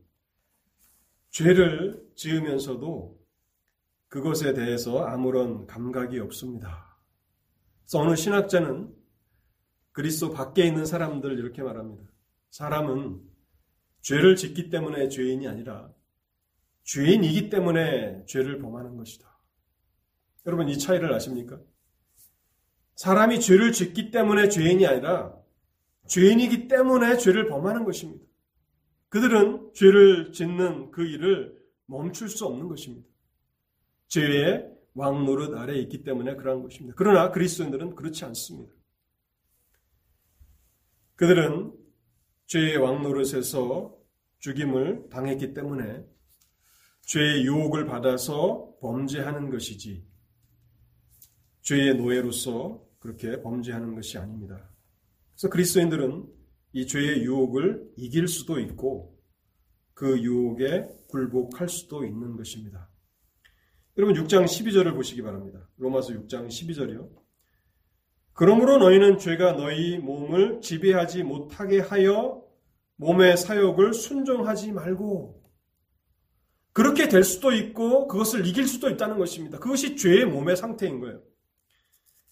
죄를 1.31 2.03
지으면서도 2.17 3.21
그것에 4.09 4.55
대해서 4.55 5.05
아무런 5.05 5.67
감각이 5.67 6.19
없습니다. 6.19 6.99
어느 7.95 8.17
신학자는 8.17 8.95
그리스도 9.93 10.31
밖에 10.31 10.65
있는 10.65 10.87
사람들 10.87 11.39
이렇게 11.39 11.63
말합니다. 11.63 12.05
사람은 12.51 13.21
죄를 14.01 14.37
짓기 14.37 14.71
때문에 14.71 15.09
죄인이 15.09 15.47
아니라 15.47 15.93
죄인이기 16.85 17.51
때문에 17.51 18.25
죄를 18.27 18.59
범하는 18.59 18.97
것이다. 18.97 19.29
여러분 20.47 20.69
이 20.69 20.79
차이를 20.79 21.13
아십니까? 21.13 21.61
사람이 22.97 23.41
죄를 23.41 23.73
짓기 23.73 24.11
때문에 24.11 24.49
죄인이 24.49 24.87
아니라 24.87 25.35
죄인이기 26.07 26.69
때문에 26.69 27.19
죄를 27.19 27.49
범하는 27.49 27.85
것입니다. 27.85 28.25
그들은 29.09 29.73
죄를 29.75 30.33
짓는 30.33 30.91
그 30.91 31.05
일을 31.05 31.59
멈출 31.87 32.29
수 32.29 32.47
없는 32.47 32.69
것입니다. 32.69 33.09
죄의 34.09 34.71
왕 34.95 35.25
노릇 35.25 35.55
아래에 35.57 35.79
있기 35.81 36.03
때문에 36.03 36.37
그러한 36.37 36.63
것입니다. 36.63 36.95
그러나 36.97 37.31
그리스도인들은 37.31 37.95
그렇지 37.95 38.25
않습니다. 38.25 38.73
그들은 41.21 41.71
죄의 42.47 42.79
왕 42.79 43.03
노릇에서 43.03 43.95
죽임을 44.39 45.11
당했기 45.11 45.53
때문에 45.53 46.03
죄의 47.03 47.45
유혹을 47.45 47.85
받아서 47.85 48.73
범죄하는 48.81 49.51
것이지 49.51 50.03
죄의 51.61 51.97
노예로서 51.97 52.83
그렇게 53.01 53.43
범죄하는 53.43 53.95
것이 53.95 54.17
아닙니다. 54.17 54.71
그래서 55.35 55.51
그리스도인들은 55.51 56.27
이 56.73 56.87
죄의 56.87 57.23
유혹을 57.23 57.93
이길 57.99 58.27
수도 58.27 58.59
있고 58.59 59.15
그 59.93 60.23
유혹에 60.23 60.89
굴복할 61.09 61.69
수도 61.69 62.07
있는 62.07 62.35
것입니다. 62.39 62.91
여러분 63.99 64.15
6장 64.15 64.45
12절을 64.45 64.95
보시기 64.95 65.21
바랍니다. 65.21 65.69
로마서 65.77 66.15
6장 66.15 66.47
12절이요. 66.47 67.20
그러므로 68.41 68.79
너희는 68.79 69.19
죄가 69.19 69.53
너희 69.53 69.99
몸을 69.99 70.63
지배하지 70.63 71.25
못하게 71.25 71.79
하여 71.79 72.43
몸의 72.97 73.37
사욕을 73.37 73.93
순종하지 73.93 74.73
말고 74.73 75.43
그렇게 76.73 77.09
될 77.09 77.23
수도 77.23 77.53
있고 77.53 78.09
그것을 78.09 78.47
이길 78.47 78.67
수도 78.67 78.89
있다는 78.89 79.19
것입니다. 79.19 79.59
그것이 79.59 79.95
죄의 79.95 80.25
몸의 80.25 80.57
상태인 80.57 81.01
거예요. 81.01 81.21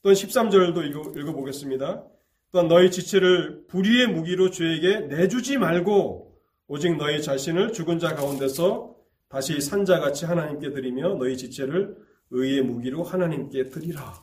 또한 0.00 0.16
13절도 0.16 0.82
읽어, 0.86 1.20
읽어보겠습니다. 1.20 2.06
또한 2.52 2.68
너희 2.68 2.90
지체를 2.90 3.66
불의의 3.66 4.06
무기로 4.06 4.50
죄에게 4.50 5.00
내주지 5.00 5.58
말고 5.58 6.40
오직 6.68 6.96
너희 6.96 7.20
자신을 7.20 7.74
죽은 7.74 7.98
자 7.98 8.14
가운데서 8.14 8.96
다시 9.28 9.60
산자같이 9.60 10.24
하나님께 10.24 10.70
드리며 10.70 11.16
너희 11.16 11.36
지체를 11.36 11.98
의의 12.30 12.62
무기로 12.62 13.02
하나님께 13.02 13.68
드리라. 13.68 14.14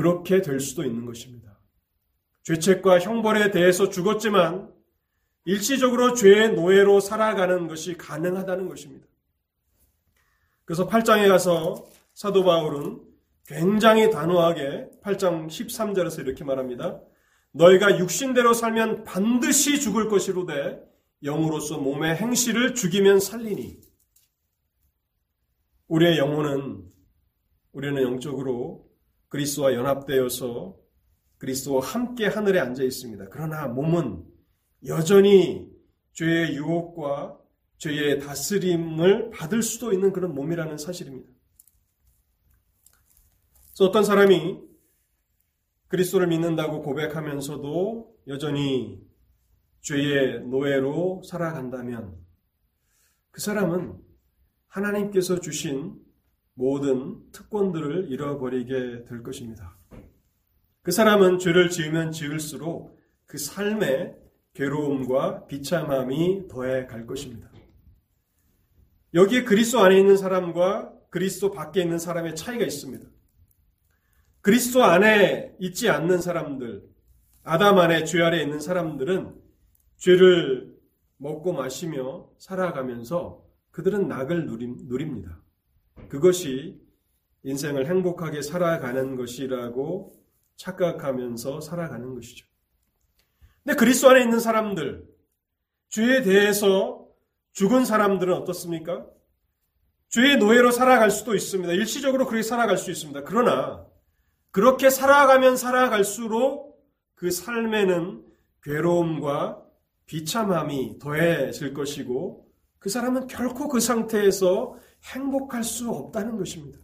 그렇게 0.00 0.40
될 0.40 0.60
수도 0.60 0.82
있는 0.82 1.04
것입니다. 1.04 1.58
죄책과 2.44 3.00
형벌에 3.00 3.50
대해서 3.50 3.90
죽었지만 3.90 4.72
일시적으로 5.44 6.14
죄의 6.14 6.54
노예로 6.54 7.00
살아가는 7.00 7.68
것이 7.68 7.98
가능하다는 7.98 8.66
것입니다. 8.66 9.06
그래서 10.64 10.88
8장에 10.88 11.28
가서 11.28 11.86
사도 12.14 12.44
바울은 12.44 13.02
굉장히 13.46 14.10
단호하게 14.10 14.88
8장 15.02 15.48
13절에서 15.48 16.20
이렇게 16.20 16.44
말합니다. 16.44 17.02
너희가 17.52 17.98
육신대로 17.98 18.54
살면 18.54 19.04
반드시 19.04 19.80
죽을 19.80 20.08
것이로되 20.08 20.82
영으로서 21.24 21.76
몸의 21.76 22.16
행실을 22.16 22.74
죽이면 22.74 23.20
살리니 23.20 23.78
우리의 25.88 26.16
영혼은 26.16 26.90
우리는 27.72 28.02
영적으로 28.02 28.89
그리스도와 29.30 29.72
연합되어서 29.74 30.76
그리스도와 31.38 31.84
함께 31.84 32.26
하늘에 32.26 32.60
앉아 32.60 32.82
있습니다. 32.82 33.28
그러나 33.30 33.66
몸은 33.66 34.24
여전히 34.86 35.70
죄의 36.12 36.54
유혹과 36.56 37.38
죄의 37.78 38.20
다스림을 38.20 39.30
받을 39.30 39.62
수도 39.62 39.92
있는 39.92 40.12
그런 40.12 40.34
몸이라는 40.34 40.76
사실입니다. 40.76 41.30
그래서 43.68 43.84
어떤 43.88 44.04
사람이 44.04 44.60
그리스도를 45.88 46.26
믿는다고 46.26 46.82
고백하면서도 46.82 48.16
여전히 48.26 49.00
죄의 49.80 50.42
노예로 50.42 51.22
살아간다면 51.24 52.18
그 53.30 53.40
사람은 53.40 53.98
하나님께서 54.66 55.40
주신 55.40 55.98
모든 56.60 57.16
특권들을 57.32 58.12
잃어버리게 58.12 59.04
될 59.04 59.22
것입니다. 59.22 59.78
그 60.82 60.92
사람은 60.92 61.38
죄를 61.38 61.70
지으면 61.70 62.12
지을수록 62.12 63.00
그 63.24 63.38
삶에 63.38 64.14
괴로움과 64.52 65.46
비참함이 65.46 66.48
더해 66.48 66.84
갈 66.84 67.06
것입니다. 67.06 67.50
여기에 69.14 69.44
그리스도 69.44 69.80
안에 69.80 69.98
있는 69.98 70.18
사람과 70.18 70.92
그리스도 71.08 71.50
밖에 71.50 71.80
있는 71.80 71.98
사람의 71.98 72.36
차이가 72.36 72.62
있습니다. 72.66 73.08
그리스도 74.42 74.84
안에 74.84 75.56
있지 75.60 75.88
않는 75.88 76.20
사람들, 76.20 76.82
아담 77.42 77.78
안에 77.78 78.04
죄 78.04 78.22
아래 78.22 78.42
있는 78.42 78.60
사람들은 78.60 79.34
죄를 79.96 80.76
먹고 81.16 81.54
마시며 81.54 82.28
살아가면서 82.36 83.46
그들은 83.70 84.08
낙을 84.08 84.44
누립니다. 84.44 85.40
그것이 86.10 86.78
인생을 87.44 87.86
행복하게 87.86 88.42
살아가는 88.42 89.16
것이라고 89.16 90.12
착각하면서 90.56 91.60
살아가는 91.62 92.14
것이죠. 92.14 92.46
근데 93.64 93.76
그리스도 93.76 94.10
안에 94.10 94.22
있는 94.22 94.40
사람들, 94.40 95.08
죄에 95.88 96.22
대해서 96.22 97.06
죽은 97.52 97.84
사람들은 97.84 98.34
어떻습니까? 98.34 99.06
죄의 100.08 100.38
노예로 100.38 100.72
살아갈 100.72 101.10
수도 101.10 101.34
있습니다. 101.34 101.72
일시적으로 101.72 102.26
그렇게 102.26 102.42
살아갈 102.42 102.76
수 102.76 102.90
있습니다. 102.90 103.22
그러나 103.24 103.86
그렇게 104.50 104.90
살아가면 104.90 105.56
살아갈수록 105.56 106.84
그 107.14 107.30
삶에는 107.30 108.24
괴로움과 108.62 109.62
비참함이 110.06 110.98
더해질 110.98 111.72
것이고 111.72 112.48
그 112.80 112.88
사람은 112.88 113.28
결코 113.28 113.68
그 113.68 113.78
상태에서 113.78 114.76
행복할 115.04 115.64
수 115.64 115.90
없다는 115.90 116.36
것입니다. 116.36 116.78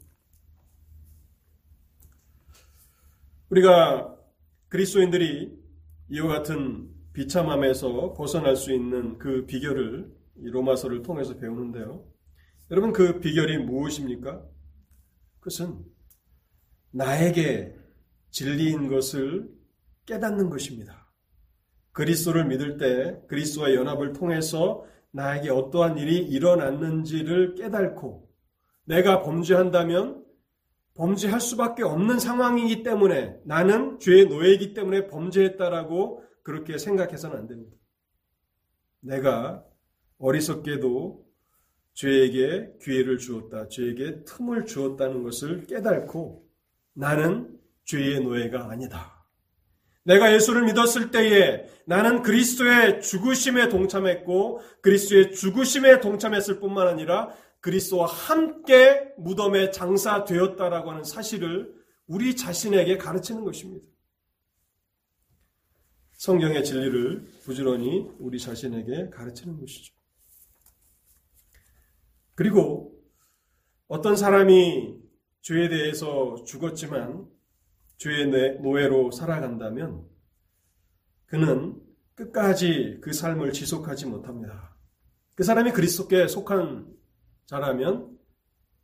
우리가 3.51 4.17
그리스도인들이 4.69 5.57
이와 6.09 6.29
같은 6.29 6.91
비참함에서 7.13 8.13
벗어날 8.15 8.57
수 8.57 8.73
있는 8.73 9.19
그 9.19 9.47
비결을 9.47 10.15
이 10.39 10.49
로마서를 10.51 11.03
통해서 11.03 11.37
배우는데요. 11.37 12.05
여러분 12.71 12.93
그 12.93 13.21
비결이 13.21 13.59
무엇입니까? 13.59 14.45
그것은 15.39 15.85
나에게 16.91 17.77
진리인 18.31 18.89
것을 18.89 19.49
깨닫는 20.05 20.51
것입니다. 20.51 21.07
그리스도를 21.93 22.47
믿을 22.47 22.77
때 22.77 23.21
그리스도와 23.29 23.75
연합을 23.75 24.13
통해서 24.13 24.85
나에게 25.17 25.51
어떠한 25.51 25.97
일이 25.97 26.19
일어났는지를 26.19 27.55
깨닫고 27.55 28.29
내가 28.85 29.23
범죄한다면 29.23 30.25
범죄할 30.95 31.41
수밖에 31.41 31.83
없는 31.83 32.19
상황이기 32.19 32.83
때문에 32.83 33.41
나는 33.45 33.99
죄의 33.99 34.27
노예이기 34.27 34.75
때문에 34.75 35.09
범죄했다라고 35.09 36.23
그렇게 36.43 36.77
생각해서는 36.77 37.37
안 37.37 37.47
됩니다. 37.47 37.77
내가 39.01 39.65
어리석게도 40.19 41.25
죄에게 41.95 42.75
기회를 42.83 43.19
주었다. 43.19 43.69
죄에게 43.69 44.25
틈을 44.25 44.67
주었다는 44.67 45.23
것을 45.23 45.67
깨닫고 45.67 46.47
나는 46.93 47.59
죄의 47.85 48.21
노예가 48.21 48.71
아니다. 48.71 49.16
내가 50.07 50.33
예수를 50.33 50.65
믿었을 50.67 51.11
때에 51.11 51.67
나는 51.85 52.23
그리스도의 52.23 53.03
죽으심에 53.03 53.69
동참했고 53.69 54.61
그리스도의 54.81 55.33
죽으심에 55.35 56.01
동참했을 56.01 56.61
뿐만 56.61 56.87
아니라 56.87 57.35
그리스도와 57.61 58.07
함께 58.07 59.13
무덤에 59.19 59.73
장사되었다라고 59.73 60.91
하는 60.93 61.03
사실을 61.03 61.75
우리 62.07 62.37
자신에게 62.37 62.99
가르치는 62.99 63.43
것입니다. 63.45 63.85
성경의 66.13 66.65
진리를 66.65 67.27
부지런히 67.43 68.09
우리 68.21 68.39
자신에게 68.39 69.11
가르치는 69.11 69.59
것이죠. 69.59 69.93
그리고 72.37 72.97
어떤 73.89 74.15
사람이 74.15 74.99
죄에 75.43 75.69
대해서 75.69 76.37
죽었지만 76.47 77.27
죄의 77.99 78.61
노예로 78.61 79.11
살아간다면 79.11 80.05
그는 81.27 81.81
끝까지 82.15 82.99
그 83.03 83.13
삶을 83.13 83.53
지속하지 83.53 84.07
못합니다. 84.07 84.77
그 85.35 85.45
사람이 85.45 85.73
그리스도께 85.73 86.29
속한 86.29 86.95
자라면 87.47 88.19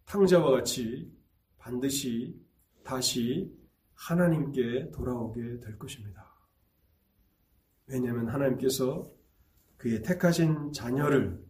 탕자와 0.04 0.50
같이 0.50 1.10
반드시 1.58 2.38
다시 2.84 3.56
하나님께 3.94 4.90
돌아오게 4.90 5.60
될 5.60 5.78
것입니다. 5.78 6.30
왜냐하면 7.86 8.28
하나님께서 8.28 9.10
그의 9.76 10.02
택하신 10.02 10.72
자녀를 10.72 11.42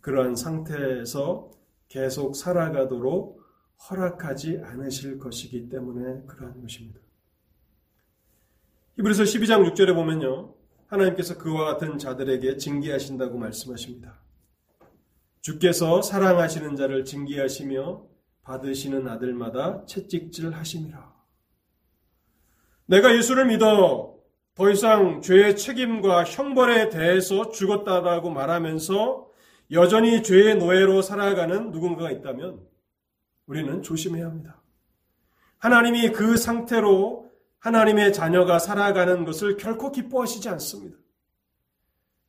그러한 0.00 0.34
상태에서 0.34 1.50
계속 1.88 2.34
살아가도록 2.34 3.41
허락하지 3.90 4.60
않으실 4.64 5.18
것이기 5.18 5.68
때문에 5.68 6.22
그러한 6.26 6.60
것입니다. 6.60 7.00
히브리서 8.96 9.24
12장 9.24 9.72
6절에 9.72 9.94
보면요. 9.94 10.54
하나님께서 10.86 11.38
그와 11.38 11.64
같은 11.64 11.98
자들에게 11.98 12.58
징계하신다고 12.58 13.38
말씀하십니다. 13.38 14.20
주께서 15.40 16.02
사랑하시는 16.02 16.76
자를 16.76 17.04
징계하시며 17.04 18.06
받으시는 18.42 19.08
아들마다 19.08 19.84
채찍질 19.86 20.52
하심이라. 20.52 21.12
내가 22.86 23.16
예수를 23.16 23.46
믿어 23.46 24.18
더 24.54 24.70
이상 24.70 25.22
죄의 25.22 25.56
책임과 25.56 26.24
형벌에 26.24 26.90
대해서 26.90 27.48
죽었다라고 27.50 28.30
말하면서 28.30 29.30
여전히 29.70 30.22
죄의 30.22 30.56
노예로 30.56 31.00
살아가는 31.00 31.70
누군가가 31.70 32.10
있다면 32.10 32.60
우리는 33.46 33.82
조심해야 33.82 34.26
합니다. 34.26 34.62
하나님이 35.58 36.12
그 36.12 36.36
상태로 36.36 37.30
하나님의 37.58 38.12
자녀가 38.12 38.58
살아가는 38.58 39.24
것을 39.24 39.56
결코 39.56 39.92
기뻐하시지 39.92 40.48
않습니다. 40.48 40.98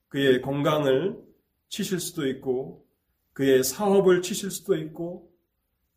그의 0.09 0.41
건강을 0.41 1.17
치실 1.69 1.99
수도 1.99 2.27
있고, 2.27 2.85
그의 3.33 3.63
사업을 3.63 4.21
치실 4.21 4.51
수도 4.51 4.75
있고, 4.75 5.31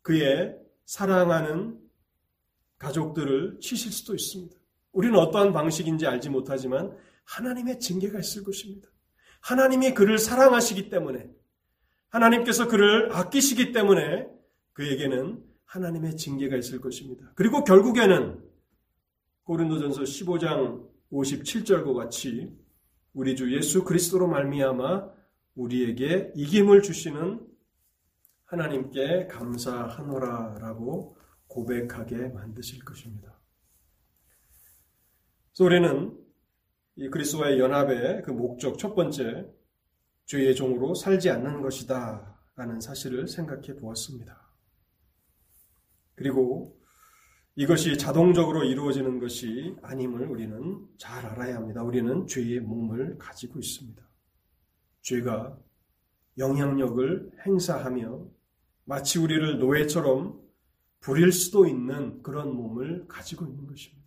그의 0.01 0.57
사랑하는 0.85 1.79
가족들을 2.79 3.59
치실 3.59 3.91
수도 3.91 4.15
있습니다. 4.15 4.57
우리는 4.91 5.15
어떠한 5.19 5.53
방식인지 5.53 6.07
알지 6.07 6.29
못하지만 6.29 6.97
하나님의 7.25 7.79
징계가 7.79 8.19
있을 8.19 8.43
것입니다. 8.43 8.89
하나님이 9.41 9.93
그를 9.93 10.17
사랑하시기 10.17 10.89
때문에 10.89 11.29
하나님께서 12.09 12.67
그를 12.67 13.11
아끼시기 13.13 13.71
때문에 13.71 14.27
그에게는 14.77 15.43
하나님의 15.65 16.17
징계가 16.17 16.55
있을 16.55 16.79
것입니다. 16.79 17.31
그리고 17.33 17.63
결국에는 17.63 18.47
고린도전서 19.43 20.03
15장 20.03 20.87
57절과 21.11 21.95
같이 21.95 22.55
우리 23.13 23.35
주 23.35 23.55
예수 23.55 23.83
그리스도로 23.83 24.27
말미암아 24.27 25.09
우리에게 25.55 26.31
이김을 26.35 26.83
주시는 26.83 27.47
하나님께 28.45 29.25
감사하노라라고 29.27 31.17
고백하게 31.47 32.27
만드실 32.29 32.85
것입니다. 32.85 33.35
그래서 35.53 35.63
우리는 35.63 36.23
이 36.97 37.09
그리스도와의 37.09 37.59
연합의 37.59 38.21
그 38.21 38.31
목적 38.31 38.77
첫 38.77 38.93
번째 38.93 39.47
죄의 40.25 40.55
종으로 40.55 40.93
살지 40.93 41.31
않는 41.31 41.63
것이다 41.63 42.39
라는 42.55 42.79
사실을 42.79 43.27
생각해 43.27 43.75
보았습니다. 43.77 44.46
그리고 46.17 46.75
이것이 47.55 47.97
자동적으로 47.97 48.63
이루어지는 48.63 49.19
것이 49.19 49.75
아님을 49.81 50.27
우리는 50.27 50.85
잘 50.97 51.25
알아야 51.25 51.55
합니다. 51.55 51.83
우리는 51.83 52.27
죄의 52.27 52.59
몸을 52.59 53.17
가지고 53.17 53.59
있습니다. 53.59 54.03
죄가 55.01 55.57
영향력을 56.37 57.31
행사하며 57.45 58.27
마치 58.85 59.19
우리를 59.19 59.59
노예처럼 59.59 60.39
부릴 60.99 61.31
수도 61.31 61.67
있는 61.67 62.21
그런 62.23 62.55
몸을 62.55 63.07
가지고 63.07 63.45
있는 63.45 63.67
것입니다. 63.67 64.05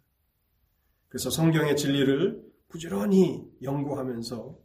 그래서 1.09 1.31
성경의 1.31 1.77
진리를 1.77 2.45
부지런히 2.69 3.45
연구하면서 3.63 4.59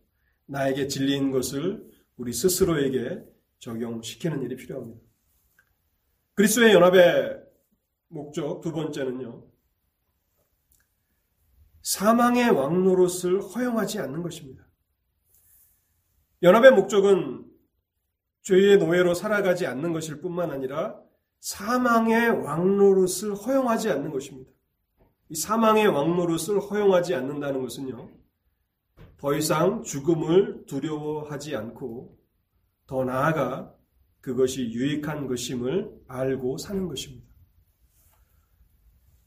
나에게 0.47 0.87
진리인 0.87 1.31
것을 1.31 1.89
우리 2.17 2.33
스스로에게 2.33 3.23
적용시키는 3.59 4.41
일이 4.43 4.55
필요합니다. 4.55 5.04
그리스도의 6.35 6.73
연합의 6.73 7.41
목적 8.09 8.61
두 8.61 8.73
번째는요. 8.73 9.43
사망의 11.81 12.49
왕노릇을 12.49 13.41
허용하지 13.41 13.99
않는 13.99 14.21
것입니다. 14.21 14.65
연합의 16.43 16.71
목적은 16.71 17.45
죄의 18.41 18.79
노예로 18.79 19.13
살아가지 19.13 19.65
않는 19.65 19.93
것일 19.93 20.21
뿐만 20.21 20.51
아니라 20.51 20.99
사망의 21.39 22.43
왕노릇을 22.43 23.35
허용하지 23.35 23.89
않는 23.91 24.11
것입니다. 24.11 24.51
이 25.29 25.35
사망의 25.35 25.87
왕노릇을 25.87 26.59
허용하지 26.59 27.15
않는다는 27.15 27.61
것은요. 27.61 28.09
더 29.17 29.33
이상 29.33 29.83
죽음을 29.83 30.65
두려워하지 30.65 31.55
않고 31.55 32.19
더 32.87 33.05
나아가 33.05 33.73
그것이 34.25 34.71
유익한 34.71 35.27
것임을 35.27 35.87
알고 36.07 36.57
사는 36.57 36.87
것입니다. 36.87 37.27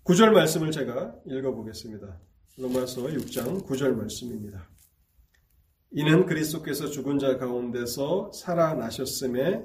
구절 0.02 0.32
말씀을 0.32 0.72
제가 0.72 1.14
읽어보겠습니다. 1.24 2.20
로마서 2.56 3.02
6장 3.02 3.64
9절 3.64 3.94
말씀입니다. 3.94 4.68
이는 5.92 6.26
그리스도께서 6.26 6.88
죽은 6.88 7.20
자 7.20 7.38
가운데서 7.38 8.32
살아나셨음에 8.32 9.62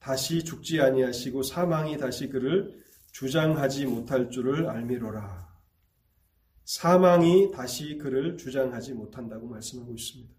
다시 0.00 0.44
죽지 0.44 0.82
아니하시고 0.82 1.44
사망이 1.44 1.96
다시 1.96 2.28
그를 2.28 2.84
주장하지 3.12 3.86
못할 3.86 4.28
줄을 4.28 4.66
알미로라. 4.66 5.48
사망이 6.66 7.50
다시 7.52 7.96
그를 7.96 8.36
주장하지 8.36 8.92
못한다고 8.92 9.48
말씀하고 9.48 9.94
있습니다. 9.94 10.34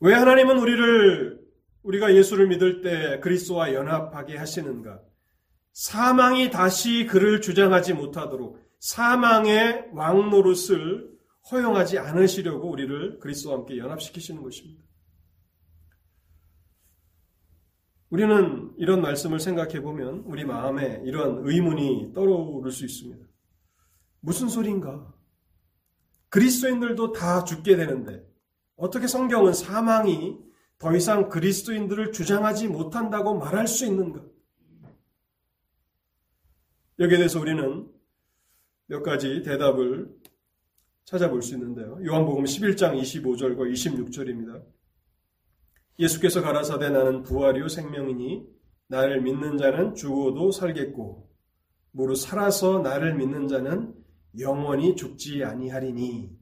왜 0.00 0.14
하나님은 0.14 0.58
우리를 0.58 1.43
우리가 1.84 2.14
예수를 2.14 2.48
믿을 2.48 2.80
때 2.80 3.20
그리스도와 3.20 3.72
연합하게 3.72 4.36
하시는가? 4.36 5.00
사망이 5.72 6.50
다시 6.50 7.06
그를 7.06 7.40
주장하지 7.40 7.94
못하도록 7.94 8.58
사망의 8.80 9.90
왕 9.92 10.30
노릇을 10.30 11.12
허용하지 11.50 11.98
않으시려고 11.98 12.70
우리를 12.70 13.18
그리스도와 13.18 13.58
함께 13.58 13.76
연합시키시는 13.78 14.42
것입니다. 14.42 14.82
우리는 18.08 18.72
이런 18.78 19.02
말씀을 19.02 19.40
생각해 19.40 19.80
보면 19.82 20.22
우리 20.26 20.44
마음에 20.44 21.02
이런 21.04 21.46
의문이 21.46 22.12
떠오를 22.14 22.70
수 22.70 22.84
있습니다. 22.84 23.26
무슨 24.20 24.48
소리인가? 24.48 25.12
그리스도인들도 26.30 27.12
다 27.12 27.44
죽게 27.44 27.76
되는데 27.76 28.24
어떻게 28.76 29.06
성경은 29.06 29.52
사망이 29.52 30.43
더 30.78 30.94
이상 30.94 31.28
그리스도인들을 31.28 32.12
주장하지 32.12 32.68
못한다고 32.68 33.34
말할 33.34 33.66
수 33.66 33.86
있는가? 33.86 34.22
여기에 36.98 37.16
대해서 37.18 37.40
우리는 37.40 37.88
몇 38.86 39.02
가지 39.02 39.42
대답을 39.42 40.14
찾아볼 41.04 41.42
수 41.42 41.54
있는데요. 41.54 41.98
요한복음 42.04 42.44
11장 42.44 43.00
25절과 43.00 43.70
26절입니다. 43.72 44.64
예수께서 45.98 46.42
가라사대 46.42 46.90
나는 46.90 47.22
부활이요 47.22 47.68
생명이니 47.68 48.46
나를 48.88 49.22
믿는 49.22 49.56
자는 49.58 49.94
죽어도 49.94 50.50
살겠고 50.50 51.30
무릇 51.92 52.16
살아서 52.16 52.80
나를 52.80 53.14
믿는 53.14 53.48
자는 53.48 53.94
영원히 54.38 54.96
죽지 54.96 55.44
아니하리니 55.44 56.36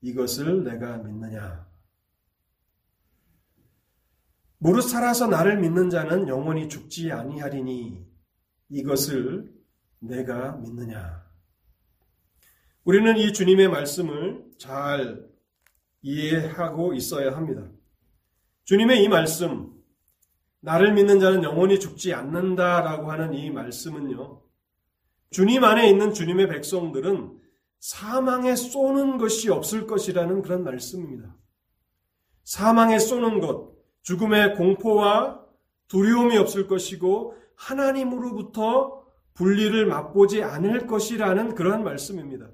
이것을 0.00 0.64
내가 0.64 0.98
믿느냐? 0.98 1.65
무릇 4.66 4.82
살아서 4.82 5.28
나를 5.28 5.60
믿는 5.60 5.90
자는 5.90 6.26
영원히 6.26 6.68
죽지 6.68 7.12
아니하리니 7.12 8.04
이것을 8.68 9.54
내가 10.00 10.56
믿느냐? 10.56 11.24
우리는 12.82 13.16
이 13.16 13.32
주님의 13.32 13.68
말씀을 13.68 14.44
잘 14.58 15.24
이해하고 16.02 16.94
있어야 16.94 17.36
합니다. 17.36 17.62
주님의 18.64 19.04
이 19.04 19.08
말씀, 19.08 19.72
나를 20.58 20.94
믿는 20.94 21.20
자는 21.20 21.44
영원히 21.44 21.78
죽지 21.78 22.12
않는다라고 22.12 23.12
하는 23.12 23.34
이 23.34 23.52
말씀은요, 23.52 24.42
주님 25.30 25.62
안에 25.62 25.88
있는 25.88 26.12
주님의 26.12 26.48
백성들은 26.48 27.38
사망에 27.78 28.56
쏘는 28.56 29.18
것이 29.18 29.48
없을 29.48 29.86
것이라는 29.86 30.42
그런 30.42 30.64
말씀입니다. 30.64 31.36
사망에 32.42 32.98
쏘는 32.98 33.38
것, 33.38 33.75
죽음의 34.06 34.54
공포와 34.54 35.44
두려움이 35.88 36.36
없을 36.36 36.68
것이고 36.68 37.36
하나님으로부터 37.56 39.04
분리를 39.34 39.84
맛보지 39.84 40.44
않을 40.44 40.86
것이라는 40.86 41.56
그러한 41.56 41.82
말씀입니다. 41.82 42.48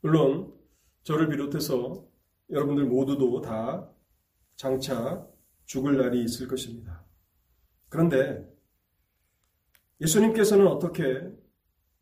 물론 0.00 0.52
저를 1.04 1.28
비롯해서 1.28 2.04
여러분들 2.50 2.86
모두도 2.86 3.40
다 3.40 3.88
장차 4.56 5.24
죽을 5.64 5.96
날이 5.96 6.24
있을 6.24 6.48
것입니다. 6.48 7.04
그런데 7.88 8.52
예수님께서는 10.00 10.66
어떻게 10.66 11.04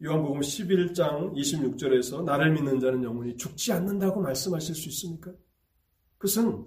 요한복음 0.03 0.41
11장 0.41 1.35
26절에서 1.35 2.25
나를 2.25 2.53
믿는 2.53 2.81
자는 2.81 3.05
영원히 3.05 3.37
죽지 3.37 3.73
않는다고 3.73 4.23
말씀하실 4.23 4.75
수 4.75 4.89
있습니까? 4.89 5.31
그것은 6.25 6.65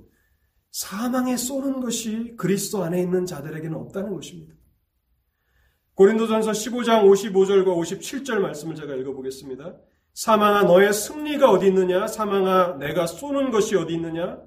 사망에 0.69 1.35
쏘는 1.35 1.79
것이 1.79 2.35
그리스도 2.37 2.83
안에 2.83 3.01
있는 3.01 3.25
자들에게는 3.25 3.75
없다는 3.75 4.13
것입니다. 4.13 4.53
고린도전서 5.95 6.51
15장 6.51 7.03
55절과 7.03 7.65
57절 7.65 8.37
말씀을 8.37 8.75
제가 8.75 8.93
읽어보겠습니다. 8.93 9.75
사망아 10.13 10.63
너의 10.63 10.93
승리가 10.93 11.49
어디 11.49 11.67
있느냐? 11.67 12.05
사망아 12.05 12.77
내가 12.77 13.07
쏘는 13.07 13.49
것이 13.49 13.75
어디 13.75 13.95
있느냐? 13.95 14.39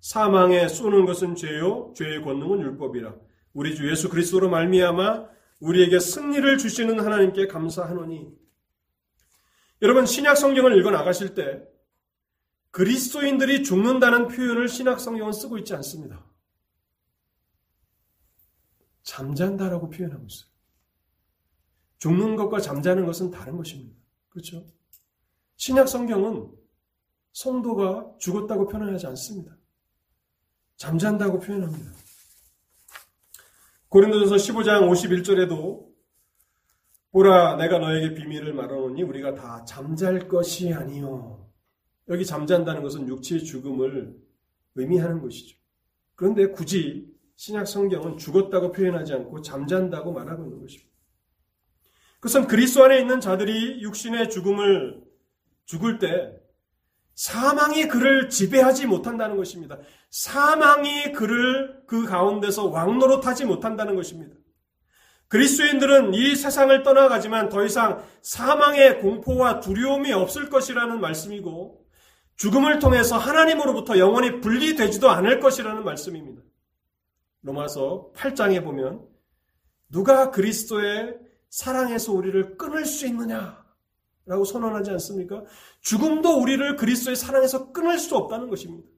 사망에 0.00 0.68
쏘는 0.68 1.06
것은 1.06 1.34
죄요 1.34 1.94
죄의 1.96 2.22
권능은 2.22 2.60
율법이라. 2.60 3.14
우리 3.54 3.74
주 3.74 3.90
예수 3.90 4.10
그리스도로 4.10 4.50
말미암아 4.50 5.28
우리에게 5.60 5.98
승리를 5.98 6.58
주시는 6.58 7.00
하나님께 7.00 7.46
감사하노니. 7.46 8.28
여러분 9.80 10.04
신약 10.04 10.36
성경을 10.36 10.78
읽어 10.78 10.90
나가실 10.90 11.34
때 11.34 11.62
그리스도인들이 12.72 13.62
죽는다는 13.62 14.28
표현을 14.28 14.66
신약 14.66 14.98
성경은 14.98 15.32
쓰고 15.32 15.58
있지 15.58 15.74
않습니다. 15.74 16.24
잠잔다라고 19.02 19.90
표현하고 19.90 20.24
있어요. 20.24 20.50
죽는 21.98 22.34
것과 22.36 22.60
잠자는 22.60 23.04
것은 23.04 23.30
다른 23.30 23.56
것입니다. 23.56 23.94
그렇죠? 24.30 24.66
신약 25.56 25.86
성경은 25.86 26.50
성도가 27.32 28.14
죽었다고 28.18 28.66
표현하지 28.68 29.06
않습니다. 29.08 29.56
잠잔다고 30.76 31.40
표현합니다. 31.40 31.92
고린도전서 33.88 34.36
15장 34.36 34.90
51절에도 34.90 35.92
보라 37.10 37.56
내가 37.56 37.78
너에게 37.78 38.14
비밀을 38.14 38.54
말하노니 38.54 39.02
우리가 39.02 39.34
다 39.34 39.62
잠잘 39.66 40.26
것이 40.26 40.72
아니요. 40.72 41.51
여기 42.12 42.26
잠잔다는 42.26 42.82
것은 42.82 43.08
육체의 43.08 43.42
죽음을 43.42 44.14
의미하는 44.74 45.20
것이죠. 45.20 45.56
그런데 46.14 46.48
굳이 46.48 47.10
신약 47.36 47.66
성경은 47.66 48.18
죽었다고 48.18 48.70
표현하지 48.72 49.14
않고 49.14 49.42
잠잔다고 49.42 50.12
말하고 50.12 50.44
있는 50.44 50.60
것입니다. 50.60 50.92
그것은 52.16 52.46
그리스도 52.46 52.84
안에 52.84 53.00
있는 53.00 53.18
자들이 53.18 53.82
육신의 53.82 54.30
죽음을 54.30 55.02
죽을 55.64 55.98
때 55.98 56.38
사망이 57.14 57.88
그를 57.88 58.28
지배하지 58.28 58.86
못한다는 58.86 59.36
것입니다. 59.36 59.78
사망이 60.10 61.12
그를 61.12 61.82
그 61.86 62.04
가운데서 62.04 62.66
왕노릇하지 62.66 63.46
못한다는 63.46 63.96
것입니다. 63.96 64.36
그리스도인들은 65.28 66.12
이 66.12 66.36
세상을 66.36 66.82
떠나가지만 66.82 67.48
더 67.48 67.64
이상 67.64 68.04
사망의 68.20 69.00
공포와 69.00 69.60
두려움이 69.60 70.12
없을 70.12 70.50
것이라는 70.50 71.00
말씀이고 71.00 71.81
죽음을 72.42 72.80
통해서 72.80 73.18
하나님으로부터 73.18 73.98
영원히 73.98 74.40
분리되지도 74.40 75.08
않을 75.08 75.38
것이라는 75.38 75.84
말씀입니다. 75.84 76.42
로마서 77.42 78.10
8장에 78.16 78.64
보면 78.64 79.06
누가 79.88 80.32
그리스도의 80.32 81.20
사랑에서 81.50 82.12
우리를 82.12 82.56
끊을 82.56 82.84
수 82.84 83.06
있느냐? 83.06 83.64
라고 84.26 84.44
선언하지 84.44 84.90
않습니까? 84.90 85.44
죽음도 85.82 86.40
우리를 86.40 86.74
그리스도의 86.74 87.14
사랑에서 87.14 87.70
끊을 87.70 88.00
수 88.00 88.16
없다는 88.16 88.48
것입니다. 88.50 88.90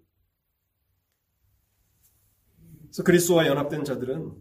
그래서 2.84 3.02
그리스도와 3.02 3.46
연합된 3.46 3.84
자들은 3.84 4.32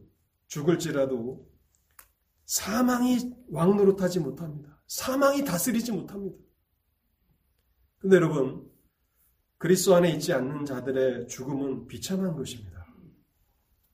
죽을지라도 0.47 1.45
사망이 2.45 3.19
왕노릇하지 3.49 4.21
못합니다. 4.21 4.81
사망이 4.87 5.43
다스리지 5.43 5.91
못합니다. 5.91 6.37
근데 7.99 8.15
여러분, 8.15 8.71
그리스도 9.63 9.95
안에 9.95 10.09
있지 10.09 10.33
않는 10.33 10.65
자들의 10.65 11.29
죽음은 11.29 11.87
비참한 11.87 12.35
것입니다. 12.35 12.85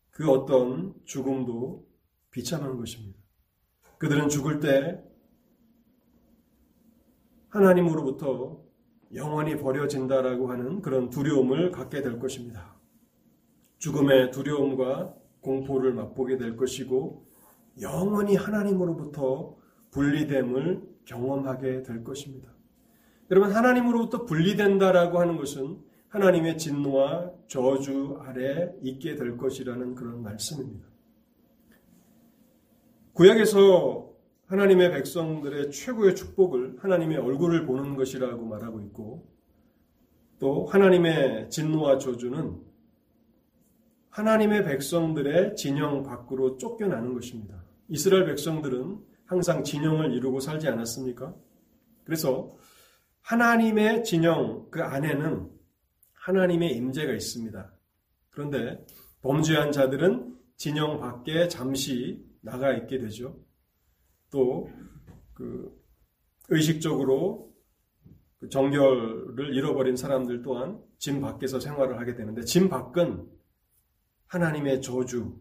그 0.09 0.27
어떤 0.31 0.95
죽음도 1.05 1.87
비참한 2.31 2.75
것입니다. 2.75 3.19
그들은 3.99 4.29
죽을 4.29 4.59
때 4.61 4.99
하나님으로부터 7.49 8.63
영원히 9.13 9.57
버려진다라고 9.57 10.49
하는 10.49 10.81
그런 10.81 11.11
두려움을 11.11 11.69
갖게 11.69 12.01
될 12.01 12.17
것입니다. 12.17 12.75
죽음의 13.77 14.31
두려움과 14.31 15.13
공포를 15.41 15.93
맛보게 15.93 16.37
될 16.37 16.57
것이고 16.57 17.27
영원히 17.79 18.35
하나님으로부터 18.35 19.55
분리됨을 19.91 20.81
경험하게 21.05 21.83
될 21.83 22.03
것입니다. 22.03 22.58
여러분 23.31 23.51
하나님으로부터 23.51 24.25
분리된다라고 24.25 25.19
하는 25.19 25.37
것은 25.37 25.79
하나님의 26.07 26.57
진노와 26.57 27.31
저주 27.47 28.17
아래 28.21 28.73
있게 28.81 29.15
될 29.15 29.37
것이라는 29.37 29.93
그런 29.93 30.23
말씀입니다. 30.23 30.87
구약에서 33.13 34.09
하나님의 34.47 34.91
백성들의 34.91 35.71
최고의 35.71 36.15
축복을 36.15 36.77
하나님의 36.79 37.17
얼굴을 37.17 37.67
보는 37.67 37.95
것이라고 37.95 38.45
말하고 38.45 38.81
있고 38.81 39.27
또 40.39 40.65
하나님의 40.65 41.51
진노와 41.51 41.99
저주는 41.99 42.59
하나님의 44.09 44.63
백성들의 44.63 45.55
진영 45.55 46.01
밖으로 46.01 46.57
쫓겨나는 46.57 47.13
것입니다. 47.13 47.63
이스라엘 47.89 48.25
백성들은 48.25 48.97
항상 49.25 49.63
진영을 49.63 50.13
이루고 50.13 50.39
살지 50.39 50.67
않았습니까? 50.67 51.35
그래서 52.03 52.55
하나님의 53.29 54.03
진영 54.03 54.69
그 54.69 54.83
안에는 54.83 55.49
하나님의 56.13 56.75
임재가 56.75 57.13
있습니다. 57.13 57.73
그런데 58.29 58.85
범죄한 59.21 59.71
자들은 59.71 60.37
진영 60.57 60.99
밖에 60.99 61.47
잠시 61.47 62.23
나가 62.41 62.73
있게 62.73 62.99
되죠. 62.99 63.37
또 64.31 64.69
그 65.39 65.73
의식적으로 66.49 67.55
그 68.39 68.49
정결을 68.49 69.55
잃어버린 69.55 69.95
사람들 69.95 70.41
또한 70.41 70.83
진 70.97 71.21
밖에서 71.21 71.61
생활을 71.61 71.97
하게 71.97 72.13
되는데 72.15 72.41
진 72.41 72.67
밖은 72.67 73.25
하나님의 74.27 74.81
저주, 74.81 75.39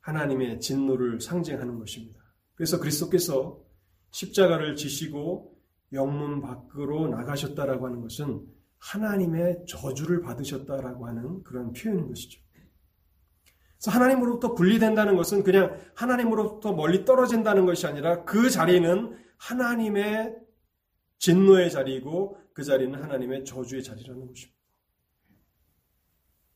하나님의 0.00 0.60
진노를 0.60 1.20
상징하는 1.20 1.78
것입니다. 1.78 2.20
그래서 2.54 2.80
그리스도께서 2.80 3.62
십자가를 4.12 4.76
지시고 4.76 5.53
영문 5.94 6.40
밖으로 6.40 7.08
나가셨다라고 7.08 7.86
하는 7.86 8.00
것은 8.02 8.46
하나님의 8.78 9.64
저주를 9.66 10.20
받으셨다라고 10.20 11.06
하는 11.06 11.42
그런 11.42 11.72
표현인 11.72 12.08
것이죠. 12.08 12.40
하나님으로부터 13.86 14.54
분리된다는 14.54 15.16
것은 15.16 15.42
그냥 15.42 15.78
하나님으로부터 15.94 16.72
멀리 16.72 17.04
떨어진다는 17.04 17.66
것이 17.66 17.86
아니라 17.86 18.24
그 18.24 18.48
자리는 18.50 19.16
하나님의 19.36 20.36
진노의 21.18 21.70
자리이고 21.70 22.38
그 22.52 22.62
자리는 22.62 23.02
하나님의 23.02 23.44
저주의 23.44 23.82
자리라는 23.82 24.26
것입니다. 24.26 24.54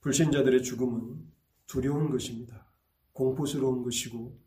불신자들의 0.01 0.63
죽음은 0.63 1.17
두려운 1.67 2.11
것입니다. 2.11 2.67
공포스러운 3.13 3.83
것이고 3.83 4.39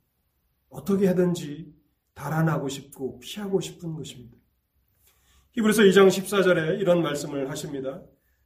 어떻게 0.69 1.07
하든지 1.07 1.75
달아나고 2.13 2.69
싶고 2.69 3.19
피하고 3.19 3.59
싶은 3.59 3.93
것입니다. 3.93 4.40
히브리서 5.53 5.83
2장 5.83 6.07
14절에 6.07 6.79
이런 6.79 7.01
말씀을 7.01 7.49
하십니다. 7.49 8.01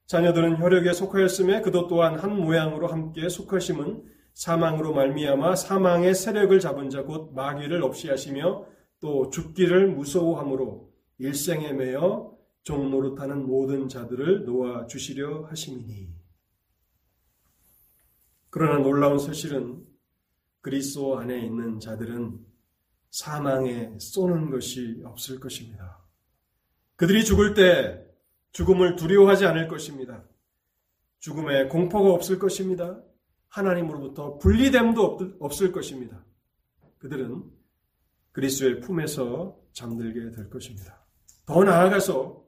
자녀들은 0.07 0.59
혈육에 0.59 0.93
속하였음에 0.93 1.61
그도 1.61 1.87
또한 1.87 2.17
한 2.17 2.35
모양으로 2.35 2.87
함께 2.87 3.29
속하심은 3.29 4.03
사망으로 4.33 4.93
말미암아 4.93 5.55
사망의 5.55 6.15
세력을 6.15 6.59
잡은 6.59 6.89
자 6.89 7.03
곧 7.03 7.33
마귀를 7.33 7.83
없이 7.83 8.09
하시며 8.09 8.65
또 8.99 9.29
죽기를 9.29 9.87
무서워함으로 9.91 10.91
일생에 11.19 11.73
매여 11.73 12.35
종노릇하는 12.63 13.45
모든 13.45 13.87
자들을 13.87 14.45
놓아 14.45 14.87
주시려 14.87 15.45
하심이니. 15.45 16.09
그러나 18.49 18.79
놀라운 18.79 19.19
사실은 19.19 19.85
그리스도 20.61 21.19
안에 21.19 21.39
있는 21.39 21.79
자들은 21.79 22.39
사망에 23.11 23.93
쏘는 23.99 24.49
것이 24.49 25.01
없을 25.05 25.39
것입니다. 25.39 25.94
그들이 26.95 27.25
죽을 27.25 27.53
때 27.53 28.03
죽음을 28.51 28.95
두려워하지 28.95 29.45
않을 29.45 29.67
것입니다. 29.67 30.23
죽음에 31.19 31.67
공포가 31.67 32.11
없을 32.11 32.39
것입니다. 32.39 33.01
하나님으로부터 33.49 34.37
분리됨도 34.37 35.37
없을 35.39 35.71
것입니다. 35.71 36.23
그들은 36.99 37.43
그리스도의 38.31 38.81
품에서 38.81 39.57
잠들게 39.73 40.31
될 40.31 40.49
것입니다. 40.49 41.05
더 41.45 41.63
나아가서 41.63 42.43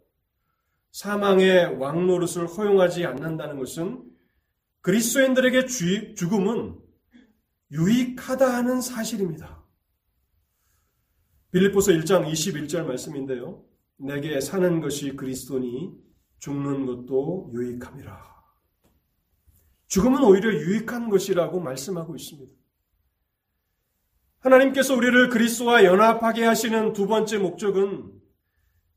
사망의 0.91 1.77
왕노릇을 1.77 2.47
허용하지 2.47 3.05
않는다는 3.05 3.57
것은 3.57 4.03
그리스도인들에게 4.81 5.65
죽음은 6.15 6.79
유익하다 7.71 8.53
하는 8.53 8.81
사실입니다. 8.81 9.63
빌립보서 11.51 11.91
1장 11.91 12.29
21절 12.31 12.85
말씀인데요. 12.85 13.63
내게 13.97 14.39
사는 14.39 14.79
것이 14.79 15.15
그리스도니 15.15 15.91
죽는 16.39 16.85
것도 16.85 17.51
유익함이라. 17.53 18.37
죽음은 19.87 20.23
오히려 20.23 20.51
유익한 20.51 21.09
것이라고 21.09 21.59
말씀하고 21.59 22.15
있습니다. 22.15 22.53
하나님께서 24.39 24.95
우리를 24.95 25.29
그리스도와 25.29 25.83
연합하게 25.83 26.45
하시는 26.45 26.93
두 26.93 27.07
번째 27.07 27.39
목적은 27.39 28.11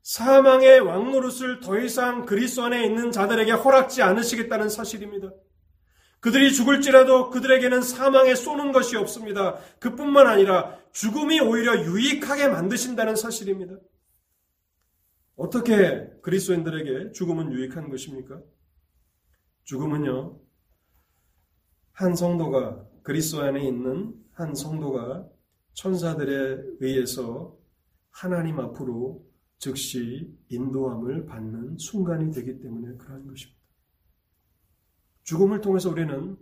사망의 0.03 0.79
왕노릇을 0.81 1.59
더 1.61 1.79
이상 1.79 2.25
그리스도 2.25 2.63
안에 2.63 2.85
있는 2.85 3.11
자들에게 3.11 3.51
허락지 3.51 4.01
않으시겠다는 4.01 4.69
사실입니다. 4.69 5.31
그들이 6.19 6.53
죽을지라도 6.53 7.31
그들에게는 7.31 7.81
사망에 7.81 8.35
쏘는 8.35 8.71
것이 8.71 8.95
없습니다. 8.95 9.57
그뿐만 9.79 10.27
아니라 10.27 10.77
죽음이 10.91 11.39
오히려 11.39 11.83
유익하게 11.83 12.47
만드신다는 12.49 13.15
사실입니다. 13.15 13.75
어떻게 15.35 16.09
그리스도인들에게 16.21 17.13
죽음은 17.13 17.51
유익한 17.53 17.89
것입니까? 17.89 18.41
죽음은요, 19.63 20.39
한 21.93 22.15
성도가 22.15 22.87
그리스도 23.03 23.41
안에 23.41 23.65
있는 23.67 24.13
한 24.31 24.55
성도가 24.55 25.27
천사들에 25.73 26.63
의해서 26.79 27.57
하나님 28.09 28.59
앞으로 28.59 29.25
즉시 29.57 30.35
인도함을 30.49 31.25
받는 31.25 31.77
순간이 31.77 32.31
되기 32.31 32.59
때문에 32.59 32.97
그러한 32.97 33.27
것입니다. 33.27 33.61
죽음을 35.23 35.61
통해서 35.61 35.89
우리는 35.89 36.37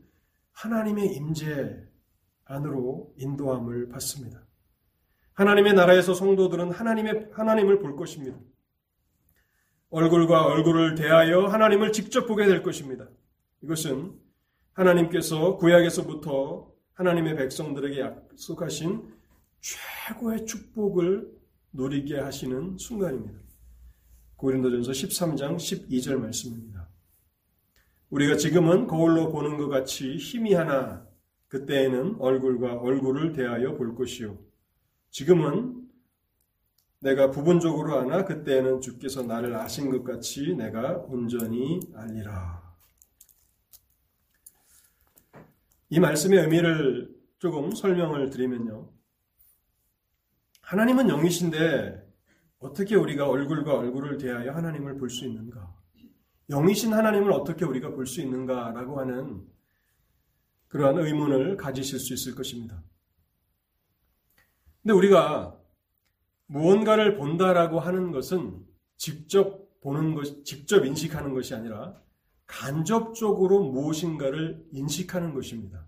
하나님의 0.53 1.15
임재 1.15 1.85
안으로 2.45 3.13
인도함을 3.17 3.89
받습니다. 3.89 4.45
하나님의 5.33 5.73
나라에서 5.73 6.13
성도들은 6.13 6.71
하나님의 6.71 7.29
하나님을 7.33 7.79
볼 7.79 7.95
것입니다. 7.95 8.37
얼굴과 9.91 10.45
얼굴을 10.45 10.95
대하여 10.95 11.45
하나님을 11.47 11.91
직접 11.91 12.27
보게 12.27 12.45
될 12.45 12.61
것입니다. 12.61 13.07
이것은 13.63 14.13
하나님께서 14.73 15.57
구약에서부터 15.57 16.71
하나님의 16.93 17.35
백성들에게 17.35 17.99
약속하신 17.99 19.11
최고의 19.61 20.45
축복을 20.45 21.31
누리게 21.73 22.19
하시는 22.19 22.77
순간입니다. 22.77 23.39
고린도전서 24.35 24.91
13장 24.91 25.55
12절 25.57 26.17
말씀입니다. 26.17 26.87
우리가 28.09 28.37
지금은 28.37 28.87
거울로 28.87 29.31
보는 29.31 29.57
것 29.57 29.67
같이 29.67 30.15
희미하나 30.17 31.05
그때에는 31.47 32.17
얼굴과 32.19 32.77
얼굴을 32.77 33.33
대하여 33.33 33.75
볼 33.75 33.95
것이요. 33.95 34.37
지금은 35.09 35.78
내가 36.99 37.31
부분적으로 37.31 37.97
아나 37.97 38.25
그때에는 38.25 38.81
주께서 38.81 39.23
나를 39.23 39.55
아신 39.55 39.89
것 39.89 40.03
같이 40.03 40.53
내가 40.55 40.97
온전히 40.97 41.79
알리라. 41.95 42.61
이 45.89 45.99
말씀의 45.99 46.39
의미를 46.41 47.15
조금 47.39 47.71
설명을 47.71 48.29
드리면요. 48.29 48.91
하나님은 50.61 51.07
영이신데 51.07 52.07
어떻게 52.59 52.95
우리가 52.95 53.27
얼굴과 53.27 53.73
얼굴을 53.75 54.17
대하여 54.17 54.51
하나님을 54.51 54.97
볼 54.97 55.09
수 55.09 55.25
있는가? 55.25 55.73
영이신 56.49 56.93
하나님을 56.93 57.31
어떻게 57.31 57.63
우리가 57.65 57.91
볼 57.91 58.05
수 58.05 58.21
있는가라고 58.21 58.99
하는 58.99 59.47
그러한 60.67 60.99
의문을 60.99 61.57
가지실 61.57 61.99
수 61.99 62.13
있을 62.13 62.35
것입니다. 62.35 62.83
근데 64.83 64.93
우리가 64.93 65.58
무언가를 66.49 67.15
본다라고 67.15 67.79
하는 67.79 68.11
것은 68.11 68.65
직접 68.97 69.79
보는 69.81 70.15
것, 70.15 70.43
직접 70.43 70.85
인식하는 70.85 71.33
것이 71.33 71.53
아니라 71.53 71.95
간접적으로 72.47 73.63
무엇인가를 73.71 74.67
인식하는 74.71 75.33
것입니다. 75.33 75.85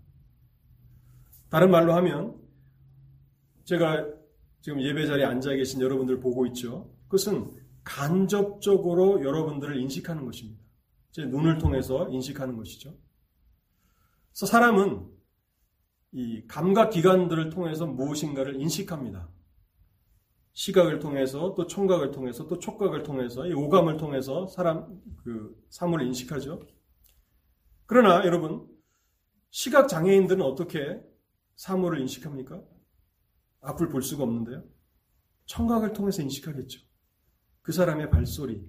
다른 1.50 1.72
말로 1.72 1.94
하면 1.94 2.40
제가 3.66 4.08
지금 4.62 4.82
예배 4.82 5.08
자리에 5.08 5.26
앉아 5.26 5.56
계신 5.56 5.82
여러분들 5.82 6.20
보고 6.20 6.46
있죠. 6.48 6.94
그것은 7.06 7.52
간접적으로 7.84 9.24
여러분들을 9.24 9.78
인식하는 9.78 10.26
것입니다. 10.26 10.62
제 11.10 11.26
눈을 11.26 11.58
통해서 11.58 12.08
인식하는 12.10 12.56
것이죠. 12.56 12.96
그래서 14.30 14.46
사람은 14.46 15.10
이 16.12 16.46
감각 16.48 16.92
기관들을 16.92 17.50
통해서 17.50 17.88
무엇인가를 17.88 18.62
인식합니다. 18.62 19.28
시각을 20.54 21.00
통해서 21.00 21.54
또 21.56 21.68
청각을 21.68 22.12
통해서 22.12 22.48
또 22.48 22.60
촉각을 22.60 23.04
통해서 23.04 23.48
이 23.48 23.54
오감을 23.54 23.98
통해서 23.98 24.48
사람 24.48 25.02
그 25.24 25.56
사물을 25.70 26.06
인식하죠. 26.08 26.62
그러나 27.86 28.26
여러분 28.26 28.68
시각 29.50 29.88
장애인들은 29.88 30.42
어떻게 30.42 31.02
사물을 31.56 32.00
인식합니까? 32.00 32.62
앞을 33.62 33.90
볼 33.90 34.02
수가 34.02 34.24
없는데요. 34.24 34.64
청각을 35.46 35.94
통해서 35.94 36.22
인식하겠죠. 36.22 36.82
그 37.62 37.72
사람의 37.72 38.10
발소리 38.10 38.66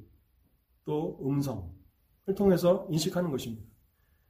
또 0.85 1.19
음성을 1.25 1.65
통해서 2.37 2.87
인식하는 2.91 3.31
것입니다. 3.31 3.65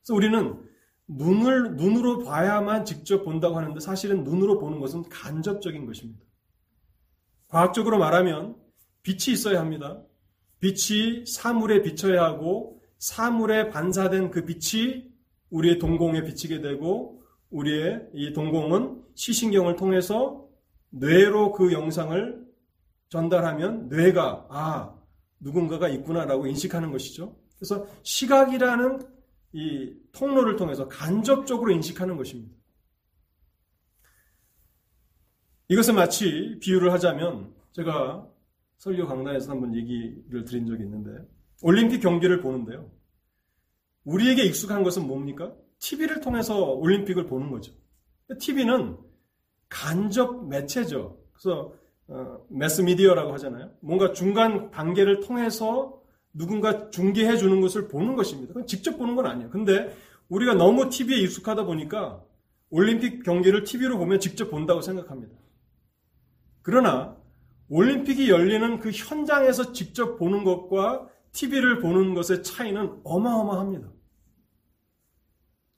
그래서 0.01 0.15
우리는 0.15 0.69
눈을 1.09 1.77
눈으로 1.77 2.21
봐야만 2.21 2.85
직접 2.85 3.25
본다고 3.25 3.57
하는데 3.57 3.79
사실은 3.81 4.25
눈으로 4.25 4.59
보는 4.59 4.81
것은 4.81 5.03
간접적인 5.09 5.87
것입니다. 5.87 6.25
과학적으로 7.53 7.99
말하면 7.99 8.57
빛이 9.03 9.35
있어야 9.35 9.61
합니다. 9.61 10.03
빛이 10.61 11.27
사물에 11.27 11.83
비쳐야 11.83 12.25
하고 12.25 12.81
사물에 12.99 13.69
반사된 13.69 14.31
그 14.31 14.47
빛이 14.47 15.12
우리의 15.51 15.79
동공에 15.79 16.23
비치게 16.25 16.62
되고 16.62 17.23
우리의 17.51 18.09
이 18.15 18.33
동공은 18.33 19.03
시신경을 19.15 19.77
통해서 19.77 20.49
뇌로 20.88 21.53
그 21.53 21.73
영상을 21.73 22.43
전달하면 23.11 23.88
뇌가 23.91 24.47
아 24.49 24.95
누군가가 25.38 25.91
있구나라고 25.91 26.47
인식하는 26.47 26.91
것이죠. 26.91 27.37
그래서 27.59 27.87
시각이라는 28.03 29.07
이 29.53 29.93
통로를 30.12 30.57
통해서 30.57 30.88
간접적으로 30.88 31.71
인식하는 31.71 32.17
것입니다. 32.17 32.62
이것은 35.73 35.95
마치 35.95 36.59
비유를 36.61 36.93
하자면 36.93 37.51
제가 37.73 38.29
설교 38.77 39.07
강단에서 39.07 39.53
한번 39.53 39.75
얘기를 39.75 40.45
드린 40.45 40.67
적이 40.67 40.83
있는데 40.83 41.27
올림픽 41.63 42.01
경기를 42.01 42.43
보는데요. 42.43 42.91
우리에게 44.05 44.45
익숙한 44.45 44.83
것은 44.83 45.07
뭡니까? 45.07 45.55
TV를 45.79 46.21
통해서 46.21 46.63
올림픽을 46.73 47.25
보는 47.25 47.51
거죠. 47.51 47.73
TV는 48.39 48.99
간접 49.71 50.47
매체죠. 50.47 51.19
그래서 51.33 51.73
어, 52.09 52.45
매스 52.51 52.83
미디어라고 52.83 53.33
하잖아요. 53.33 53.71
뭔가 53.81 54.13
중간 54.13 54.71
단계를 54.71 55.21
통해서 55.21 56.03
누군가 56.35 56.91
중계해 56.91 57.39
주는 57.39 57.63
것을 57.63 57.89
보는 57.89 58.15
것입니다. 58.17 58.63
직접 58.67 58.99
보는 58.99 59.17
건 59.17 59.25
아니에요. 59.25 59.49
근데 59.49 59.97
우리가 60.29 60.53
너무 60.53 60.91
TV에 60.91 61.17
익숙하다 61.21 61.65
보니까 61.65 62.23
올림픽 62.69 63.23
경기를 63.23 63.65
TV로 63.65 63.97
보면 63.97 64.21
직접 64.21 64.51
본다고 64.51 64.83
생각합니다. 64.83 65.41
그러나 66.62 67.16
올림픽이 67.68 68.31
열리는 68.31 68.79
그 68.81 68.90
현장에서 68.90 69.72
직접 69.72 70.16
보는 70.16 70.44
것과 70.44 71.09
TV를 71.33 71.81
보는 71.81 72.14
것의 72.14 72.42
차이는 72.42 73.01
어마어마합니다. 73.05 73.90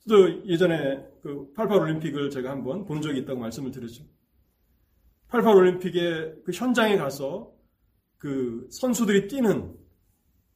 또 0.08 0.46
예전에 0.46 1.06
그 1.22 1.52
88 1.54 1.78
올림픽을 1.78 2.30
제가 2.30 2.50
한번 2.50 2.84
본 2.84 3.00
적이 3.00 3.20
있다고 3.20 3.40
말씀을 3.40 3.70
드렸죠. 3.70 4.04
88 5.28 5.54
올림픽의 5.54 6.42
그 6.44 6.52
현장에 6.52 6.96
가서 6.96 7.52
그 8.18 8.68
선수들이 8.70 9.28
뛰는 9.28 9.74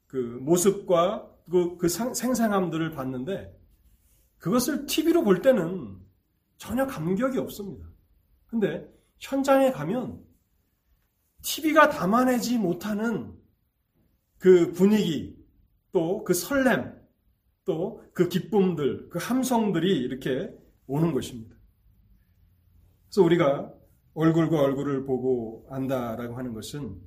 그 0.07 0.17
모습과 0.17 1.31
그, 1.51 1.77
그 1.79 1.89
생생함들을 1.89 2.91
봤는데 2.91 3.57
그것을 4.39 4.87
TV로 4.87 5.25
볼 5.25 5.41
때는 5.41 5.97
전혀 6.57 6.87
감격이 6.87 7.39
없습니다. 7.39 7.87
근데 8.47 8.89
현장에 9.21 9.73
가면 9.73 10.25
TV가 11.43 11.89
담아내지 11.91 12.59
못하는 12.59 13.33
그 14.39 14.73
분위기, 14.73 15.37
또 15.93 16.23
그 16.25 16.35
설렘, 16.35 16.95
또 17.65 18.03
그 18.13 18.29
기쁨들, 18.29 19.09
그 19.11 19.19
함성들이 19.19 19.97
이렇게 19.99 20.53
오는 20.87 21.13
것입니다. 21.13 21.57
그래서 23.07 23.23
우리가 23.23 23.73
얼굴과 24.15 24.61
얼굴을 24.61 25.05
보고 25.07 25.67
안다라고 25.71 26.37
하는 26.37 26.53
것은 26.53 27.01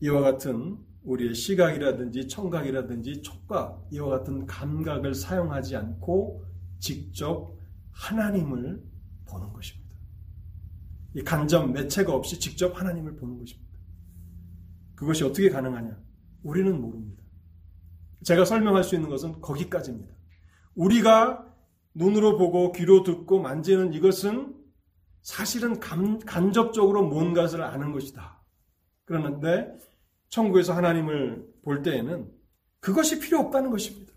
이와 0.00 0.20
같은 0.20 0.78
우리의 1.04 1.34
시각이라든지 1.34 2.28
청각이라든지 2.28 3.22
촉각, 3.22 3.86
이와 3.92 4.08
같은 4.18 4.46
감각을 4.46 5.14
사용하지 5.14 5.76
않고 5.76 6.44
직접 6.80 7.56
하나님을 7.92 8.82
보는 9.26 9.52
것입니다. 9.52 9.87
이 11.14 11.22
간접 11.22 11.70
매체가 11.70 12.12
없이 12.12 12.38
직접 12.38 12.78
하나님을 12.78 13.16
보는 13.16 13.38
것입니다. 13.38 13.78
그것이 14.94 15.24
어떻게 15.24 15.48
가능하냐? 15.48 15.96
우리는 16.42 16.80
모릅니다. 16.80 17.22
제가 18.24 18.44
설명할 18.44 18.84
수 18.84 18.94
있는 18.94 19.08
것은 19.08 19.40
거기까지입니다. 19.40 20.14
우리가 20.74 21.46
눈으로 21.94 22.36
보고 22.36 22.72
귀로 22.72 23.02
듣고 23.02 23.40
만지는 23.40 23.92
이것은 23.92 24.54
사실은 25.22 25.80
감, 25.80 26.18
간접적으로 26.20 27.06
뭔가를 27.06 27.62
아는 27.62 27.92
것이다. 27.92 28.42
그러는데 29.04 29.68
천국에서 30.28 30.74
하나님을 30.74 31.46
볼 31.62 31.82
때에는 31.82 32.30
그것이 32.80 33.18
필요 33.18 33.38
없다는 33.40 33.70
것입니다. 33.70 34.12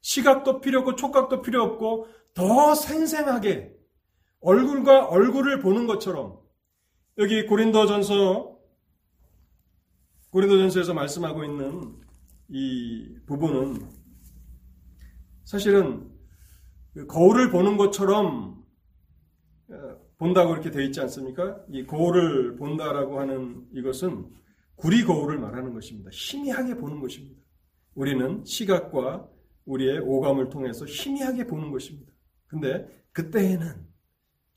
시각도 0.00 0.60
필요 0.60 0.80
없고 0.80 0.96
촉각도 0.96 1.42
필요 1.42 1.62
없고 1.62 2.08
더 2.34 2.74
생생하게 2.74 3.77
얼굴과 4.40 5.06
얼굴을 5.06 5.60
보는 5.60 5.86
것처럼 5.86 6.38
여기 7.18 7.46
고린도전서 7.46 8.58
고린도전서에서 10.30 10.94
말씀하고 10.94 11.44
있는 11.44 11.96
이 12.48 13.16
부분은 13.26 13.88
사실은 15.44 16.10
거울을 17.08 17.50
보는 17.50 17.76
것처럼 17.76 18.64
어, 19.70 19.98
본다고 20.18 20.52
이렇게 20.52 20.70
되어 20.70 20.82
있지 20.82 21.00
않습니까? 21.00 21.60
이 21.68 21.86
거울을 21.86 22.56
본다라고 22.56 23.20
하는 23.20 23.66
이것은 23.72 24.30
구리 24.76 25.04
거울을 25.04 25.38
말하는 25.38 25.72
것입니다. 25.74 26.10
희미하게 26.12 26.76
보는 26.76 27.00
것입니다. 27.00 27.40
우리는 27.94 28.44
시각과 28.44 29.28
우리의 29.64 30.00
오감을 30.00 30.48
통해서 30.48 30.84
희미하게 30.84 31.46
보는 31.46 31.70
것입니다. 31.70 32.12
근데 32.46 32.86
그때에는 33.12 33.87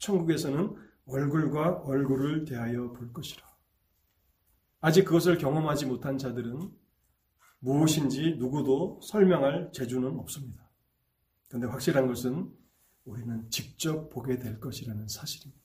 천국에서는 0.01 0.75
얼굴과 1.05 1.83
얼굴을 1.83 2.45
대하여 2.45 2.91
볼 2.91 3.13
것이라. 3.13 3.41
아직 4.81 5.05
그것을 5.05 5.37
경험하지 5.37 5.85
못한 5.85 6.17
자들은 6.17 6.71
무엇인지 7.59 8.35
누구도 8.37 8.99
설명할 9.03 9.71
재주는 9.71 10.07
없습니다. 10.19 10.69
그런데 11.47 11.67
확실한 11.67 12.07
것은 12.07 12.51
우리는 13.05 13.49
직접 13.51 14.09
보게 14.09 14.39
될 14.39 14.59
것이라는 14.59 15.07
사실입니다. 15.07 15.61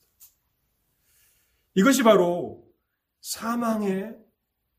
이것이 1.73 2.03
바로 2.03 2.67
사망의 3.21 4.17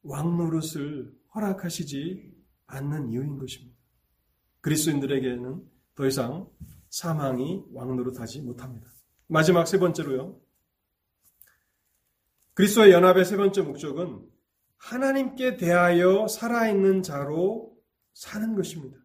왕노릇을 0.03 1.17
허락하시지 1.35 2.35
않는 2.67 3.11
이유인 3.11 3.39
것입니다. 3.39 3.77
그리스도인들에게는 4.61 5.69
더 5.95 6.07
이상 6.07 6.49
사망이 6.91 7.65
왕노릇하지 7.73 8.43
못합니다. 8.43 8.89
마지막 9.29 9.69
세 9.69 9.79
번째로요. 9.79 10.41
그리스도의 12.55 12.93
연합의 12.93 13.27
세 13.27 13.37
번째 13.37 13.61
목적은 13.61 14.27
하나님께 14.79 15.59
대하여 15.59 16.27
살아있는 16.27 17.03
자로 17.03 17.77
사는 18.15 18.55
것입니다. 18.57 18.99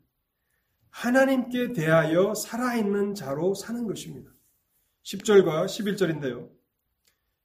하나님께 0.90 1.74
대하여 1.74 2.34
살아있는 2.36 3.16
자로 3.16 3.54
사는 3.54 3.86
것입니다. 3.86 4.32
10절과 5.04 5.66
11절인데요. 5.66 6.50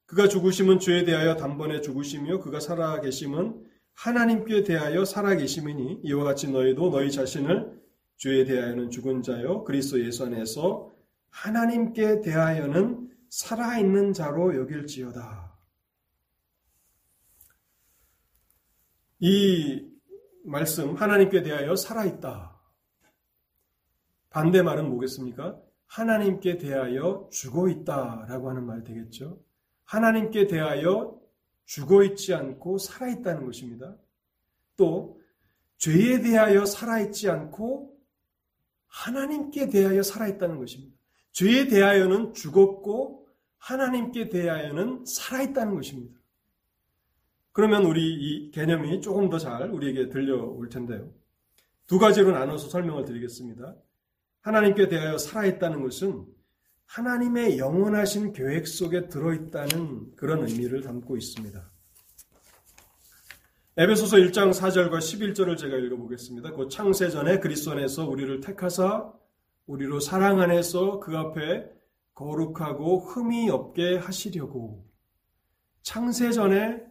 그가 0.07 0.29
죽으심은 0.29 0.79
죄에 0.79 1.05
대하여 1.05 1.35
단번에 1.35 1.81
죽으시며 1.81 2.39
그가 2.39 2.61
살아계심은 2.61 3.67
하나님께 3.95 4.63
대하여 4.63 5.05
살아계심이니 5.05 6.03
이와 6.05 6.23
같이 6.23 6.49
너희도 6.49 6.91
너희 6.91 7.11
자신을 7.11 7.77
죄에 8.19 8.45
대하여는 8.45 8.91
죽은 8.91 9.23
자요 9.23 9.65
그리스도 9.65 10.05
예수 10.05 10.25
안에서 10.25 10.93
하나님께 11.31 12.21
대하여는 12.21 13.11
살아있는 13.31 14.13
자로 14.13 14.57
여길지어다. 14.57 15.57
이 19.21 19.89
말씀 20.45 20.95
하나님께 20.95 21.43
대하여 21.43 21.77
살아있다. 21.77 22.59
반대말은 24.31 24.89
뭐겠습니까? 24.89 25.61
하나님께 25.87 26.59
대하여 26.59 27.29
죽어 27.33 27.69
있다 27.69 28.27
라고 28.29 28.51
하는 28.51 28.65
말 28.65 28.85
되겠죠. 28.85 29.43
하나님께 29.85 30.47
대하여 30.47 31.19
죽어 31.65 32.05
있지 32.05 32.35
않고 32.35 32.79
살아 32.79 33.09
있다는 33.09 33.45
것입니다. 33.45 33.97
또 34.77 35.21
죄에 35.79 36.21
대하여 36.21 36.65
살아 36.67 37.01
있지 37.01 37.29
않고 37.29 37.99
하나님께 38.87 39.69
대하여 39.69 40.03
살아 40.03 40.29
있다는 40.29 40.59
것입니다. 40.59 40.98
죄에 41.33 41.69
대하여는 41.69 42.33
죽었고 42.35 43.27
하나님께 43.59 44.29
대하여는 44.29 45.05
살아 45.07 45.43
있다는 45.43 45.75
것입니다. 45.75 46.19
그러면 47.53 47.85
우리 47.85 48.15
이 48.15 48.51
개념이 48.51 49.01
조금 49.01 49.29
더 49.29 49.39
잘 49.39 49.71
우리에게 49.71 50.09
들려올 50.11 50.69
텐데요. 50.69 51.13
두 51.87 51.99
가지로 51.99 52.31
나눠서 52.33 52.69
설명을 52.69 53.05
드리겠습니다. 53.05 53.75
하나님께 54.43 54.89
대하여 54.89 55.19
살아있다는 55.19 55.83
것은 55.83 56.27
하나님의 56.87 57.59
영원하신 57.59 58.33
계획 58.33 58.67
속에 58.67 59.09
들어있다는 59.09 60.15
그런 60.17 60.47
의미를 60.47 60.83
담고 60.83 61.17
있습니다. 61.17 61.71
에베소서 63.77 64.17
1장 64.17 64.53
4절과 64.53 64.99
11절을 64.99 65.57
제가 65.57 65.77
읽어보겠습니다. 65.77 66.53
그 66.53 66.69
창세전에 66.69 67.41
그리스도 67.41 67.73
안에서 67.73 68.09
우리를 68.09 68.41
택하사 68.41 69.13
우리로 69.69 70.01
사랑 70.01 70.41
안에서 70.41 70.99
그 70.99 71.17
앞에 71.17 71.71
거룩하고 72.15 73.01
흠이 73.01 73.51
없게 73.51 73.97
하시려고 73.97 74.85
창세 75.83 76.33
전에 76.33 76.83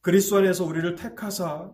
그리스도 0.00 0.38
안에서 0.38 0.64
우리를 0.64 0.96
택하사 0.96 1.72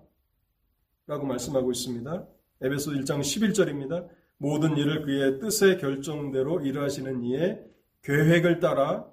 라고 1.06 1.26
말씀하고 1.26 1.72
있습니다. 1.72 2.28
에베소 2.60 2.92
1장 2.92 3.20
11절입니다. 3.20 4.08
모든 4.36 4.76
일을 4.76 5.02
그의 5.04 5.40
뜻의 5.40 5.78
결정대로 5.78 6.60
일하시는 6.60 7.24
이의 7.24 7.64
계획을 8.02 8.60
따라 8.60 9.06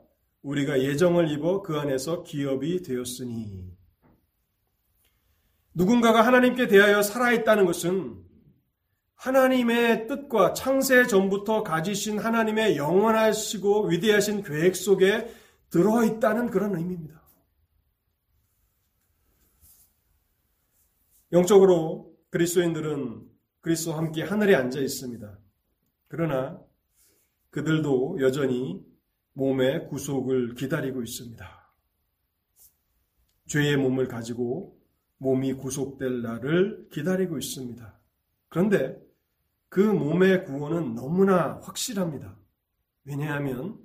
우리가 0.43 0.81
예정을 0.81 1.31
입어 1.31 1.61
그 1.61 1.77
안에서 1.77 2.23
기업이 2.23 2.83
되었으니 2.83 3.65
누군가가 5.73 6.21
하나님께 6.21 6.67
대하여 6.67 7.01
살아있다는 7.01 7.65
것은 7.65 8.26
하나님의 9.17 10.07
뜻과 10.07 10.53
창세 10.53 11.07
전부터 11.07 11.63
가지신 11.63 12.19
하나님의 12.19 12.77
영원하시고 12.77 13.87
위대하신 13.87 14.43
계획 14.43 14.75
속에 14.75 15.33
들어있다는 15.69 16.49
그런 16.49 16.75
의미입니다. 16.75 17.21
영적으로 21.31 22.15
그리스도인들은 22.29 23.27
그리스도와 23.61 23.97
함께 23.97 24.23
하늘에 24.23 24.55
앉아 24.55 24.79
있습니다. 24.79 25.39
그러나 26.07 26.61
그들도 27.49 28.19
여전히 28.21 28.85
몸의 29.33 29.87
구속을 29.87 30.53
기다리고 30.55 31.01
있습니다. 31.01 31.73
죄의 33.47 33.77
몸을 33.77 34.07
가지고 34.07 34.79
몸이 35.17 35.53
구속될 35.53 36.21
날을 36.21 36.87
기다리고 36.91 37.37
있습니다. 37.37 37.99
그런데 38.49 39.06
그 39.69 39.79
몸의 39.79 40.45
구원은 40.45 40.95
너무나 40.95 41.59
확실합니다. 41.63 42.37
왜냐하면 43.03 43.77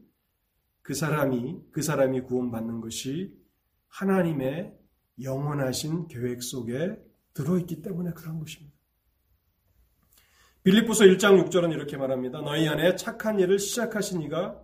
그 0.83 0.95
사람이 0.95 1.61
그 1.71 1.83
사람이 1.83 2.23
구원받는 2.23 2.81
것이 2.81 3.37
하나님의 3.89 4.77
영원하신 5.21 6.09
계획 6.09 6.43
속에 6.43 6.97
들어있기 7.35 7.83
때문에 7.83 8.13
그런 8.13 8.39
것입니다. 8.39 8.77
빌립보서 10.65 11.05
1장 11.05 11.45
6절은 11.45 11.73
이렇게 11.73 11.97
말합니다. 11.97 12.41
너희 12.41 12.69
안에 12.69 12.95
착한 12.97 13.41
일을 13.41 13.59
시작하신 13.59 14.23
이가 14.23 14.63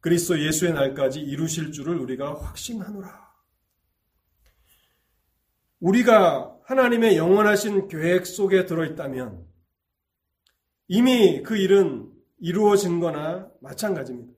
그리스도 0.00 0.40
예수의 0.40 0.72
날까지 0.72 1.20
이루실 1.20 1.72
줄을 1.72 1.98
우리가 1.98 2.34
확신하노라. 2.34 3.26
우리가 5.80 6.58
하나님의 6.64 7.16
영원하신 7.16 7.88
계획 7.88 8.26
속에 8.26 8.66
들어있다면 8.66 9.45
이미 10.88 11.42
그 11.42 11.56
일은 11.56 12.12
이루어진 12.38 13.00
거나 13.00 13.50
마찬가지입니다. 13.60 14.32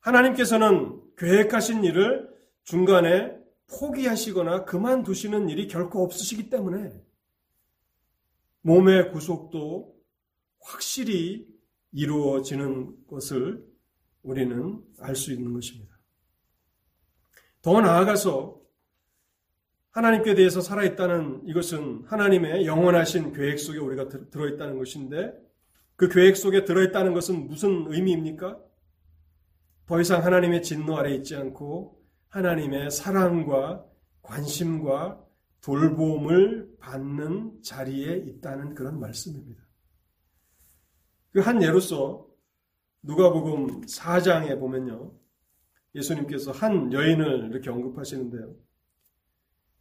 하나님께서는 0.00 1.00
계획하신 1.16 1.84
일을 1.84 2.28
중간에 2.64 3.36
포기하시거나 3.68 4.64
그만두시는 4.64 5.48
일이 5.48 5.68
결코 5.68 6.02
없으시기 6.02 6.50
때문에 6.50 7.02
몸의 8.62 9.12
구속도 9.12 9.94
확실히 10.60 11.46
이루어지는 11.92 13.06
것을 13.06 13.66
우리는 14.22 14.82
알 14.98 15.14
수 15.14 15.32
있는 15.32 15.52
것입니다. 15.52 15.98
더 17.62 17.80
나아가서 17.80 18.57
하나님께 19.92 20.34
대해서 20.34 20.60
살아있다는 20.60 21.42
이것은 21.46 22.04
하나님의 22.06 22.66
영원하신 22.66 23.32
계획 23.32 23.58
속에 23.58 23.78
우리가 23.78 24.08
들어있다는 24.08 24.78
것인데 24.78 25.32
그 25.96 26.08
계획 26.08 26.36
속에 26.36 26.64
들어있다는 26.64 27.14
것은 27.14 27.48
무슨 27.48 27.86
의미입니까? 27.92 28.58
더 29.86 30.00
이상 30.00 30.24
하나님의 30.24 30.62
진노 30.62 30.96
아래 30.96 31.14
있지 31.14 31.34
않고 31.34 32.00
하나님의 32.28 32.90
사랑과 32.90 33.84
관심과 34.22 35.24
돌봄을 35.62 36.76
받는 36.78 37.62
자리에 37.62 38.16
있다는 38.16 38.74
그런 38.74 39.00
말씀입니다. 39.00 39.62
그 41.32 41.40
한 41.40 41.62
예로서 41.62 42.26
누가복음 43.02 43.82
4장에 43.82 44.58
보면요. 44.58 45.12
예수님께서 45.94 46.52
한 46.52 46.92
여인을 46.92 47.50
이렇게 47.50 47.70
언급하시는데요. 47.70 48.54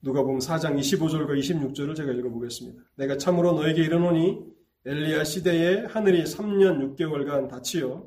누가복음 0.01 0.39
4장 0.39 0.77
25절과 0.79 1.37
26절을 1.39 1.95
제가 1.95 2.11
읽어보겠습니다. 2.13 2.81
내가 2.95 3.17
참으로 3.17 3.53
너에게 3.53 3.83
이르노니 3.83 4.39
엘리야 4.85 5.23
시대에 5.23 5.85
하늘이 5.85 6.23
3년 6.23 6.95
6개월간 6.95 7.49
닫히어 7.49 8.05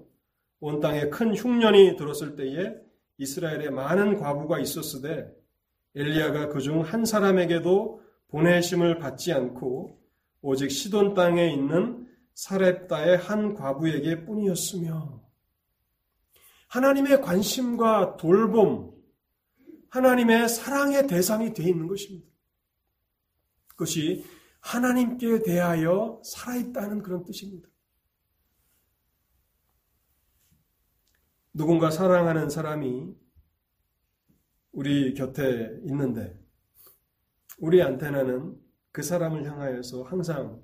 온 0.61 0.81
땅에 0.81 1.09
큰 1.09 1.35
흉년이 1.35 1.97
들었을 1.97 2.37
때에 2.37 2.75
이스라엘에 3.19 3.71
많은 3.71 4.19
과부가 4.19 4.61
있었으되 4.61 5.31
엘리야가 5.95 6.49
그 6.49 6.61
중 6.61 6.81
한 6.83 7.05
사람에게도 7.05 8.01
보내심을 8.29 8.99
받지 8.99 9.33
않고 9.33 9.99
오직 10.43 10.71
시돈 10.71 11.15
땅에 11.15 11.53
있는 11.53 12.07
사렙다의 12.35 13.19
한 13.19 13.55
과부에게 13.55 14.25
뿐이었으며 14.25 15.21
하나님의 16.69 17.21
관심과 17.21 18.17
돌봄, 18.17 18.93
하나님의 19.91 20.49
사랑의 20.49 21.07
대상이 21.07 21.53
되어 21.53 21.69
있는 21.69 21.87
것입니다. 21.87 22.29
그것이 23.69 24.25
하나님께 24.61 25.43
대하여 25.43 26.21
살아있다는 26.25 27.03
그런 27.03 27.25
뜻입니다. 27.25 27.69
누군가 31.53 31.91
사랑하는 31.91 32.49
사람이 32.49 33.15
우리 34.73 35.15
곁에 35.15 35.81
있는데 35.85 36.39
우리 37.59 37.83
안테나는 37.83 38.57
그 38.93 39.03
사람을 39.03 39.45
향하여서 39.45 40.05
항상 40.05 40.63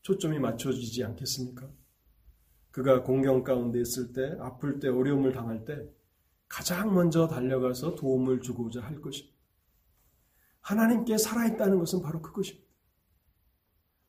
초점이 0.00 0.38
맞춰지지 0.38 1.04
않겠습니까? 1.04 1.70
그가 2.70 3.02
공경 3.02 3.44
가운데 3.44 3.80
있을 3.80 4.12
때, 4.12 4.36
아플 4.40 4.80
때, 4.80 4.88
어려움을 4.88 5.32
당할 5.32 5.64
때 5.64 5.86
가장 6.52 6.92
먼저 6.92 7.26
달려가서 7.26 7.94
도움을 7.94 8.42
주고자 8.42 8.82
할 8.82 9.00
것입니다. 9.00 9.34
하나님께 10.60 11.16
살아있다는 11.16 11.78
것은 11.78 12.02
바로 12.02 12.20
그것입니다. 12.20 12.68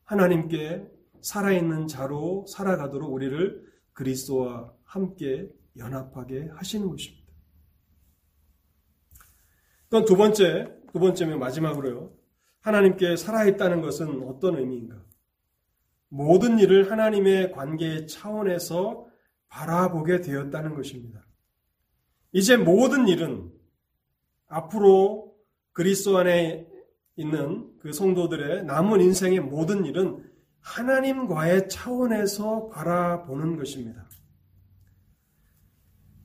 하나님께 0.04 0.86
살아있는 1.22 1.86
자로 1.88 2.44
살아가도록 2.46 3.10
우리를 3.14 3.66
그리스도와 3.94 4.74
함께 4.84 5.50
연합하게 5.78 6.50
하시는 6.52 6.86
것입니다. 6.86 7.32
또두 9.88 10.14
번째, 10.14 10.70
두 10.92 10.98
번째면 11.00 11.38
마지막으로요. 11.38 12.12
하나님께 12.60 13.16
살아있다는 13.16 13.80
것은 13.80 14.22
어떤 14.28 14.58
의미인가? 14.58 15.02
모든 16.08 16.58
일을 16.58 16.90
하나님의 16.90 17.52
관계 17.52 18.04
차원에서 18.04 19.06
바라보게 19.48 20.20
되었다는 20.20 20.74
것입니다. 20.74 21.23
이제 22.34 22.56
모든 22.56 23.06
일은 23.06 23.48
앞으로 24.48 25.32
그리스도 25.72 26.18
안에 26.18 26.66
있는 27.14 27.70
그 27.78 27.92
성도들의 27.92 28.64
남은 28.64 29.00
인생의 29.00 29.38
모든 29.38 29.84
일은 29.84 30.28
하나님과의 30.60 31.68
차원에서 31.68 32.70
바라보는 32.70 33.56
것입니다. 33.56 34.08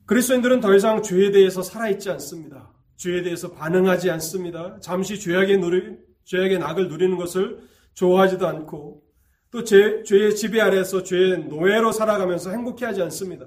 그리스도인들은 0.06 0.58
더 0.58 0.74
이상 0.74 1.00
죄에 1.00 1.30
대해서 1.30 1.62
살아있지 1.62 2.10
않습니다. 2.10 2.74
죄에 2.96 3.22
대해서 3.22 3.52
반응하지 3.52 4.10
않습니다. 4.10 4.80
잠시 4.80 5.20
죄악의 5.20 5.58
누리, 5.58 5.96
죄악의 6.24 6.58
낙을 6.58 6.88
누리는 6.88 7.16
것을 7.18 7.60
좋아하지도 7.94 8.48
않고 8.48 9.04
또 9.52 9.62
죄, 9.62 10.02
죄의 10.02 10.34
지배 10.34 10.60
아래서 10.60 11.04
죄의 11.04 11.44
노예로 11.44 11.92
살아가면서 11.92 12.50
행복해하지 12.50 13.00
않습니다. 13.02 13.46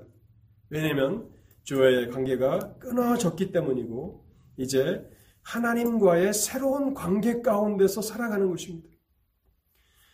왜냐하면 0.70 1.28
죄와의 1.64 2.10
관계가 2.10 2.78
끊어졌기 2.80 3.52
때문이고 3.52 4.26
이제 4.58 5.10
하나님과의 5.44 6.34
새로운 6.34 6.94
관계 6.94 7.42
가운데서 7.42 8.02
살아가는 8.02 8.50
것입니다. 8.50 8.90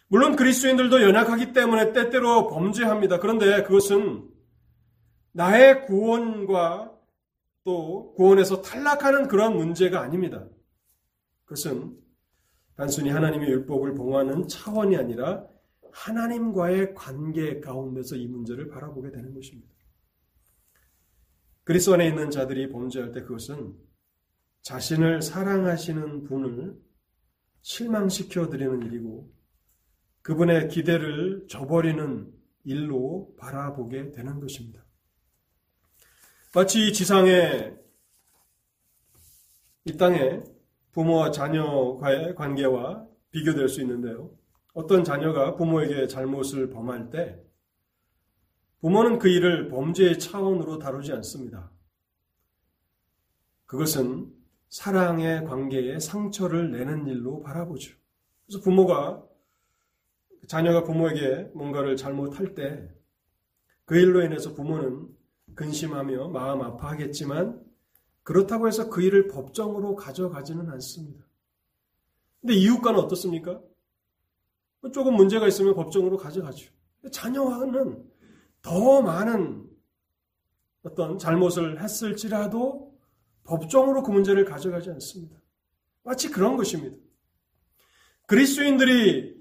물론 0.07 0.35
그리스도인들도 0.35 1.03
연약하기 1.03 1.53
때문에 1.53 1.93
때때로 1.93 2.47
범죄합니다. 2.47 3.19
그런데 3.19 3.61
그것은 3.63 4.27
나의 5.31 5.85
구원과 5.85 6.91
또 7.63 8.13
구원에서 8.15 8.61
탈락하는 8.61 9.27
그런 9.27 9.55
문제가 9.55 10.01
아닙니다. 10.01 10.47
그것은 11.45 11.95
단순히 12.75 13.09
하나님의 13.09 13.49
율법을 13.49 13.93
봉하는 13.93 14.47
차원이 14.47 14.95
아니라 14.97 15.45
하나님과의 15.91 16.95
관계 16.95 17.59
가운데서 17.59 18.15
이 18.15 18.27
문제를 18.27 18.69
바라보게 18.69 19.11
되는 19.11 19.33
것입니다. 19.33 19.69
그리스도 21.69 21.93
안에 21.93 22.07
있는 22.07 22.31
자들이 22.31 22.71
범죄할 22.71 23.11
때 23.11 23.21
그것은 23.21 23.75
자신을 24.63 25.21
사랑하시는 25.21 26.23
분을 26.23 26.75
실망시켜 27.61 28.49
드리는 28.49 28.81
일이고 28.87 29.31
그분의 30.23 30.69
기대를 30.69 31.45
저버리는 31.47 32.33
일로 32.63 33.35
바라보게 33.37 34.13
되는 34.13 34.39
것입니다. 34.39 34.83
마치 36.55 36.91
지상의 36.91 37.77
이 39.85 39.95
땅에 39.95 40.41
부모와 40.93 41.29
자녀과의 41.29 42.33
관계와 42.33 43.05
비교될 43.29 43.69
수 43.69 43.81
있는데요. 43.81 44.35
어떤 44.73 45.03
자녀가 45.03 45.55
부모에게 45.55 46.07
잘못을 46.07 46.71
범할 46.71 47.11
때 47.11 47.39
부모는 48.81 49.19
그 49.19 49.27
일을 49.27 49.67
범죄의 49.69 50.19
차원으로 50.19 50.79
다루지 50.79 51.11
않습니다. 51.13 51.71
그것은 53.65 54.33
사랑의 54.69 55.45
관계에 55.45 55.99
상처를 55.99 56.71
내는 56.71 57.07
일로 57.07 57.41
바라보죠. 57.41 57.95
그래서 58.45 58.63
부모가 58.63 59.23
자녀가 60.47 60.83
부모에게 60.83 61.51
뭔가를 61.53 61.97
잘못할 61.97 62.55
때 62.55 62.99
그 63.89 63.97
일로 63.97 64.23
인해서 64.23 64.53
부모는 64.53 65.09
근심하며 65.55 66.27
마음 66.27 66.61
아파하겠지만 66.61 67.65
그렇다고 68.21 68.67
해서 68.67 68.87
그 68.87 69.01
일을 69.01 69.27
법정으로 69.29 69.95
가져가지는 69.95 70.69
않습니다. 70.69 71.25
근데 72.39 72.53
이웃과는 72.53 72.99
어떻습니까? 72.99 73.59
조금 74.93 75.15
문제가 75.15 75.47
있으면 75.47 75.73
법정으로 75.73 76.17
가져가죠. 76.17 76.71
자녀와는 77.11 78.08
더 78.61 79.01
많은 79.01 79.67
어떤 80.83 81.17
잘못을 81.17 81.81
했을지라도 81.81 82.97
법정으로 83.43 84.03
그 84.03 84.11
문제를 84.11 84.45
가져가지 84.45 84.89
않습니다. 84.91 85.35
마치 86.03 86.29
그런 86.29 86.57
것입니다. 86.57 86.97
그리스도인들이 88.27 89.39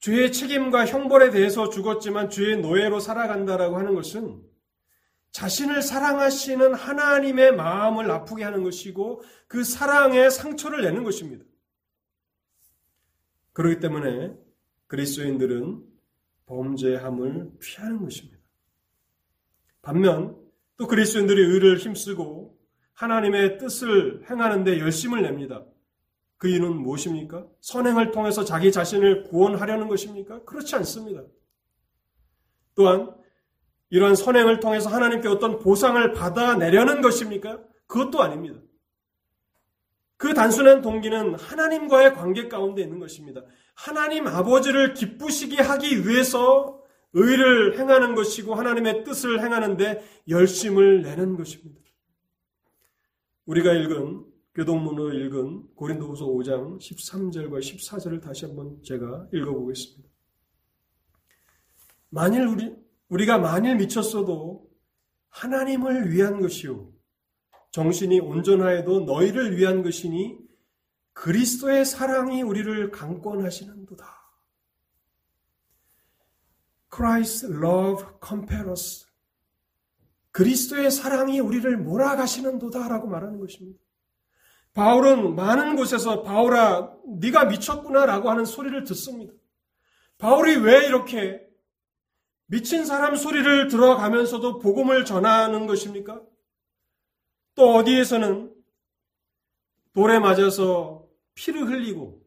죄의 0.00 0.32
책임과 0.32 0.86
형벌에 0.86 1.30
대해서 1.30 1.68
죽었지만 1.68 2.30
죄의 2.30 2.58
노예로 2.62 3.00
살아간다라고 3.00 3.76
하는 3.76 3.94
것은 3.94 4.42
자신을 5.30 5.82
사랑하시는 5.82 6.74
하나님의 6.74 7.54
마음을 7.54 8.10
아프게 8.10 8.42
하는 8.42 8.64
것이고 8.64 9.22
그 9.46 9.62
사랑에 9.62 10.28
상처를 10.30 10.82
내는 10.82 11.04
것입니다. 11.04 11.44
그렇기 13.52 13.78
때문에 13.80 14.34
그리스도인들은 14.86 15.84
범죄함을 16.46 17.52
피하는 17.60 18.02
것입니다. 18.02 18.39
반면 19.82 20.36
또 20.76 20.86
그리스도인들이 20.86 21.40
의를 21.42 21.78
힘쓰고 21.78 22.58
하나님의 22.94 23.58
뜻을 23.58 24.24
행하는데 24.28 24.78
열심을 24.78 25.22
냅니다. 25.22 25.64
그 26.36 26.48
이유는 26.48 26.76
무엇입니까? 26.76 27.46
선행을 27.60 28.12
통해서 28.12 28.44
자기 28.44 28.72
자신을 28.72 29.24
구원하려는 29.24 29.88
것입니까? 29.88 30.44
그렇지 30.44 30.74
않습니다. 30.76 31.22
또한 32.74 33.14
이러한 33.90 34.14
선행을 34.14 34.60
통해서 34.60 34.88
하나님께 34.88 35.28
어떤 35.28 35.58
보상을 35.58 36.12
받아내려는 36.12 37.02
것입니까? 37.02 37.60
그것도 37.86 38.22
아닙니다. 38.22 38.58
그 40.16 40.32
단순한 40.34 40.80
동기는 40.80 41.34
하나님과의 41.34 42.14
관계 42.14 42.48
가운데 42.48 42.82
있는 42.82 43.00
것입니다. 43.00 43.42
하나님 43.74 44.26
아버지를 44.26 44.94
기쁘시게 44.94 45.60
하기 45.62 46.06
위해서 46.06 46.79
의를 47.12 47.78
행하는 47.78 48.14
것이고 48.14 48.54
하나님의 48.54 49.04
뜻을 49.04 49.42
행하는데 49.42 50.02
열심을 50.28 51.02
내는 51.02 51.36
것입니다. 51.36 51.80
우리가 53.46 53.72
읽은 53.72 54.24
교동문으로 54.54 55.12
읽은 55.14 55.74
고린도후서 55.74 56.26
5장 56.26 56.78
13절과 56.78 57.60
14절을 57.60 58.20
다시 58.20 58.46
한번 58.46 58.82
제가 58.82 59.28
읽어보겠습니다. 59.32 60.08
만일 62.10 62.46
우리 62.46 62.76
우리가 63.08 63.38
만일 63.38 63.76
미쳤어도 63.76 64.68
하나님을 65.28 66.10
위한 66.10 66.40
것이요 66.40 66.92
정신이 67.70 68.20
온전하여도 68.20 69.00
너희를 69.00 69.56
위한 69.56 69.82
것이니 69.82 70.38
그리스도의 71.12 71.84
사랑이 71.84 72.42
우리를 72.42 72.90
강권하시는도다. 72.90 74.19
Christ 77.00 77.46
love 77.46 78.04
compels. 78.22 79.06
그리스도의 80.32 80.90
사랑이 80.90 81.40
우리를 81.40 81.78
몰아가시는도다라고 81.78 83.08
말하는 83.08 83.40
것입니다. 83.40 83.80
바울은 84.74 85.34
많은 85.34 85.76
곳에서 85.76 86.22
바울아 86.22 86.94
네가 87.06 87.46
미쳤구나라고 87.46 88.28
하는 88.28 88.44
소리를 88.44 88.84
듣습니다. 88.84 89.32
바울이 90.18 90.56
왜 90.56 90.84
이렇게 90.84 91.48
미친 92.44 92.84
사람 92.84 93.16
소리를 93.16 93.68
들어가면서도 93.68 94.58
복음을 94.58 95.06
전하는 95.06 95.66
것입니까? 95.66 96.20
또 97.54 97.76
어디에서는 97.76 98.54
돌에 99.94 100.18
맞아서 100.18 101.08
피를 101.32 101.66
흘리고 101.66 102.20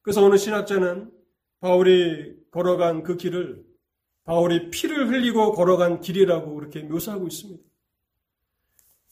그래서 0.00 0.24
어느 0.24 0.36
신학자는 0.36 1.10
바울이 1.58 2.33
걸어간 2.54 3.02
그 3.02 3.16
길을 3.16 3.64
바울이 4.22 4.70
피를 4.70 5.08
흘리고 5.08 5.52
걸어간 5.52 6.00
길이라고 6.00 6.54
그렇게 6.54 6.82
묘사하고 6.82 7.26
있습니다. 7.26 7.60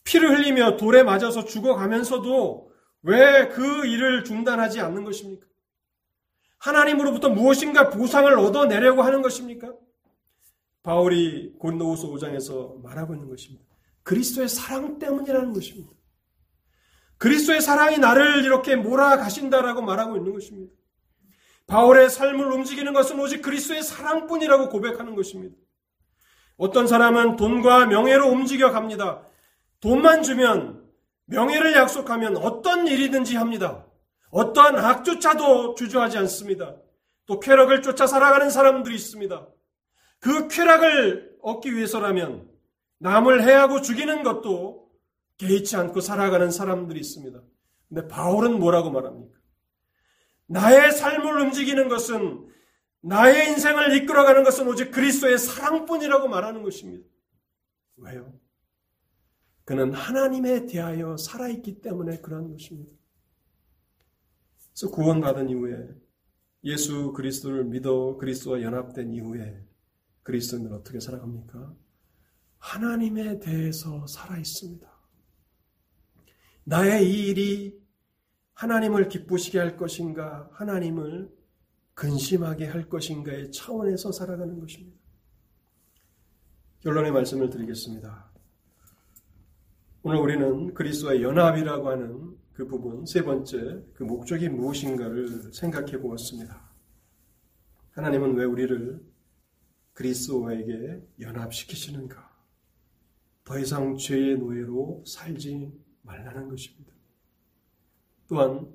피를 0.04 0.38
흘리며 0.38 0.76
돌에 0.76 1.02
맞아서 1.02 1.44
죽어가면서도 1.44 2.70
왜 3.02 3.48
그 3.48 3.84
일을 3.84 4.22
중단하지 4.22 4.80
않는 4.80 5.02
것입니까? 5.02 5.44
하나님으로부터 6.58 7.30
무엇인가 7.30 7.90
보상을 7.90 8.32
얻어내려고 8.38 9.02
하는 9.02 9.22
것입니까? 9.22 9.74
바울이 10.84 11.54
고린도후서 11.58 12.08
5장에서 12.10 12.80
말하고 12.80 13.14
있는 13.14 13.28
것입니다. 13.28 13.64
그리스도의 14.04 14.48
사랑 14.48 15.00
때문이라는 15.00 15.52
것입니다. 15.52 15.92
그리스도의 17.18 17.60
사랑이 17.60 17.98
나를 17.98 18.44
이렇게 18.44 18.76
몰아가신다라고 18.76 19.82
말하고 19.82 20.16
있는 20.16 20.32
것입니다. 20.32 20.72
바울의 21.66 22.10
삶을 22.10 22.50
움직이는 22.52 22.92
것은 22.92 23.18
오직 23.18 23.42
그리스도의 23.42 23.82
사랑뿐이라고 23.82 24.68
고백하는 24.68 25.14
것입니다. 25.14 25.56
어떤 26.56 26.86
사람은 26.86 27.36
돈과 27.36 27.86
명예로 27.86 28.28
움직여 28.28 28.70
갑니다. 28.70 29.22
돈만 29.80 30.22
주면 30.22 30.82
명예를 31.26 31.74
약속하면 31.74 32.36
어떤 32.36 32.86
일이든지 32.86 33.36
합니다. 33.36 33.86
어떠한 34.30 34.78
악조차도 34.78 35.74
주저하지 35.74 36.18
않습니다. 36.18 36.76
또 37.26 37.40
쾌락을 37.40 37.82
쫓아 37.82 38.06
살아가는 38.06 38.50
사람들이 38.50 38.94
있습니다. 38.94 39.46
그 40.20 40.48
쾌락을 40.48 41.36
얻기 41.42 41.74
위해서라면 41.74 42.48
남을 42.98 43.42
해하고 43.42 43.82
죽이는 43.82 44.22
것도 44.22 44.88
개의치 45.38 45.76
않고 45.76 46.00
살아가는 46.00 46.50
사람들이 46.50 47.00
있습니다. 47.00 47.40
근데 47.88 48.08
바울은 48.08 48.58
뭐라고 48.58 48.90
말합니까? 48.90 49.41
나의 50.52 50.92
삶을 50.92 51.40
움직이는 51.40 51.88
것은 51.88 52.46
나의 53.00 53.48
인생을 53.48 53.96
이끌어가는 53.96 54.44
것은 54.44 54.68
오직 54.68 54.90
그리스도의 54.90 55.38
사랑뿐이라고 55.38 56.28
말하는 56.28 56.62
것입니다. 56.62 57.08
왜요? 57.96 58.38
그는 59.64 59.92
하나님에 59.92 60.66
대하여 60.66 61.16
살아있기 61.16 61.80
때문에 61.80 62.20
그러한 62.20 62.50
것입니다. 62.50 62.92
그래서 64.72 64.90
구원받은 64.94 65.48
이후에 65.48 65.88
예수 66.64 67.12
그리스도를 67.12 67.64
믿어 67.64 68.16
그리스도와 68.18 68.62
연합된 68.62 69.12
이후에 69.12 69.66
그리스도는 70.22 70.72
어떻게 70.72 71.00
살아갑니까? 71.00 71.74
하나님에 72.58 73.40
대해서 73.40 74.06
살아 74.06 74.38
있습니다. 74.38 74.90
나의 76.64 77.10
이 77.10 77.26
일이 77.28 77.81
하나님을 78.54 79.08
기쁘시게 79.08 79.58
할 79.58 79.76
것인가, 79.76 80.48
하나님을 80.52 81.30
근심하게 81.94 82.66
할 82.66 82.88
것인가의 82.88 83.52
차원에서 83.52 84.12
살아가는 84.12 84.58
것입니다. 84.58 84.98
결론의 86.80 87.12
말씀을 87.12 87.50
드리겠습니다. 87.50 88.30
오늘 90.02 90.18
우리는 90.18 90.74
그리스도의 90.74 91.22
연합이라고 91.22 91.88
하는 91.88 92.36
그 92.52 92.66
부분, 92.66 93.06
세 93.06 93.22
번째, 93.22 93.84
그 93.94 94.02
목적이 94.02 94.48
무엇인가를 94.48 95.52
생각해 95.52 96.00
보았습니다. 96.00 96.72
하나님은 97.92 98.34
왜 98.34 98.44
우리를 98.44 99.00
그리스도에게 99.92 101.02
연합시키시는가? 101.20 102.32
더 103.44 103.58
이상 103.58 103.96
죄의 103.96 104.38
노예로 104.38 105.04
살지 105.06 105.72
말라는 106.02 106.48
것입니다. 106.48 106.91
또한 108.32 108.66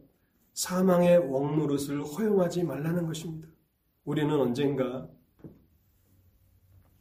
사망의 0.54 1.18
왕노릇을 1.18 2.04
허용하지 2.04 2.64
말라는 2.64 3.08
것입니다. 3.08 3.48
우리는 4.06 4.32
언젠가 4.40 5.10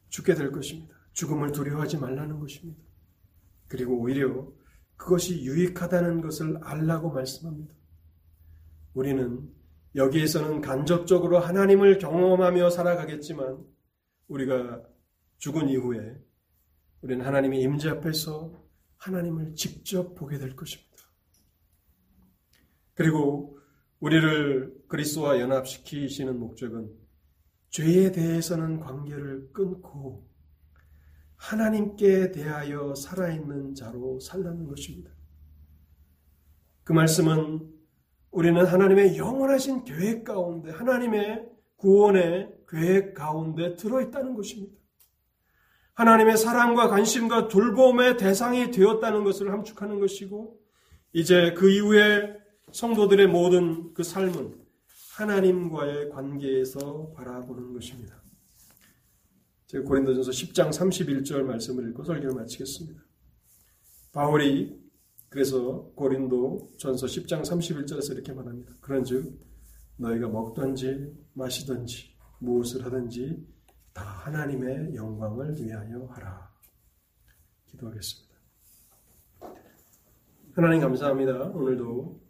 죽게 0.09 0.33
될 0.33 0.51
것입니다. 0.51 0.95
죽음을 1.13 1.51
두려워하지 1.51 1.99
말라는 1.99 2.39
것입니다. 2.39 2.81
그리고 3.67 3.99
오히려 3.99 4.51
그것이 4.95 5.43
유익하다는 5.43 6.21
것을 6.21 6.57
알라고 6.63 7.11
말씀합니다. 7.11 7.75
우리는 8.95 9.47
여기에서는 9.93 10.61
간접적으로 10.61 11.37
하나님을 11.37 11.99
경험하며 11.99 12.71
살아가겠지만 12.71 13.63
우리가 14.29 14.81
죽은 15.37 15.69
이후에 15.69 16.19
우리는 17.01 17.23
하나님의 17.23 17.61
임재 17.61 17.89
앞에서 17.89 18.51
하나님을 18.97 19.53
직접 19.53 20.15
보게 20.15 20.39
될 20.39 20.55
것입니다. 20.55 20.86
그리고 22.97 23.59
우리를 23.99 24.73
그리스도와 24.87 25.39
연합시키시는 25.39 26.39
목적은 26.39 26.89
죄에 27.69 28.11
대해서는 28.11 28.79
관계를 28.79 29.51
끊고 29.53 30.27
하나님께 31.35 32.31
대하여 32.31 32.95
살아있는 32.95 33.75
자로 33.75 34.19
살라는 34.19 34.67
것입니다. 34.67 35.11
그 36.83 36.93
말씀은 36.93 37.71
우리는 38.31 38.65
하나님의 38.65 39.15
영원하신 39.17 39.83
계획 39.83 40.23
가운데, 40.23 40.71
하나님의 40.71 41.47
구원의 41.75 42.51
계획 42.67 43.13
가운데 43.13 43.75
들어있다는 43.75 44.33
것입니다. 44.33 44.75
하나님의 45.93 46.37
사랑과 46.37 46.87
관심과 46.87 47.47
돌봄의 47.47 48.17
대상이 48.17 48.71
되었다는 48.71 49.23
것을 49.23 49.51
함축하는 49.51 49.99
것이고, 49.99 50.59
이제 51.13 51.53
그 51.53 51.69
이후에 51.69 52.46
성도들의 52.77 53.25
모든 53.29 53.91
그 53.95 54.03
삶은 54.03 54.53
하나님과의 55.15 56.09
관계에서 56.09 57.11
바라보는 57.15 57.73
것입니다. 57.73 58.21
제가 59.65 59.83
고린도전서 59.83 60.29
10장 60.29 60.69
31절 60.69 61.41
말씀을 61.41 61.89
읽고 61.89 62.03
설교를 62.03 62.35
마치겠습니다. 62.35 63.01
바울이 64.13 64.79
그래서 65.27 65.91
고린도 65.95 66.73
전서 66.77 67.07
10장 67.07 67.41
31절에서 67.41 68.13
이렇게 68.13 68.31
말합니다. 68.31 68.75
그런즉 68.79 69.39
너희가 69.95 70.27
먹든지 70.27 71.15
마시든지 71.33 72.15
무엇을 72.37 72.85
하든지 72.85 73.43
다 73.91 74.03
하나님의 74.03 74.93
영광을 74.93 75.59
위하여 75.59 76.05
하라. 76.11 76.53
기도하겠습니다. 77.71 78.35
하나님 80.53 80.81
감사합니다. 80.81 81.45
오늘도 81.45 82.26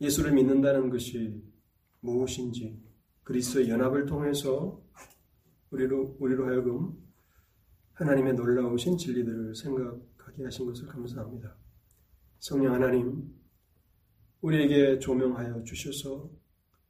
예수를 0.00 0.32
믿는다는 0.32 0.90
것이 0.90 1.42
무엇인지 2.00 2.78
그리스도의 3.24 3.68
연합을 3.68 4.06
통해서 4.06 4.80
우리로, 5.70 6.16
우리로 6.18 6.46
하여금 6.46 6.96
하나님의 7.94 8.34
놀라우신 8.34 8.96
진리들을 8.96 9.54
생각하게 9.54 10.44
하신 10.44 10.66
것을 10.66 10.86
감사합니다. 10.86 11.54
성령 12.38 12.74
하나님, 12.74 13.34
우리에게 14.40 15.00
조명하여 15.00 15.64
주셔서 15.64 16.30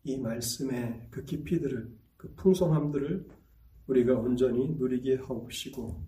이 0.04 0.18
말씀의 0.18 1.08
그 1.10 1.24
깊이들을, 1.24 1.90
그 2.18 2.34
풍성함들을 2.34 3.26
우리가 3.86 4.14
온전히 4.14 4.68
누리게 4.78 5.16
하옵시고, 5.16 6.04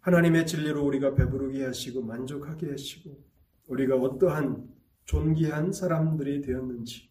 하나님의 0.00 0.46
진리로 0.46 0.84
우리가 0.86 1.14
배부르게 1.14 1.64
하시고 1.64 2.02
만족하게 2.02 2.70
하시고, 2.70 3.22
우리가 3.66 3.96
어떠한 3.96 4.75
존귀한 5.06 5.72
사람들이 5.72 6.42
되었는지, 6.42 7.05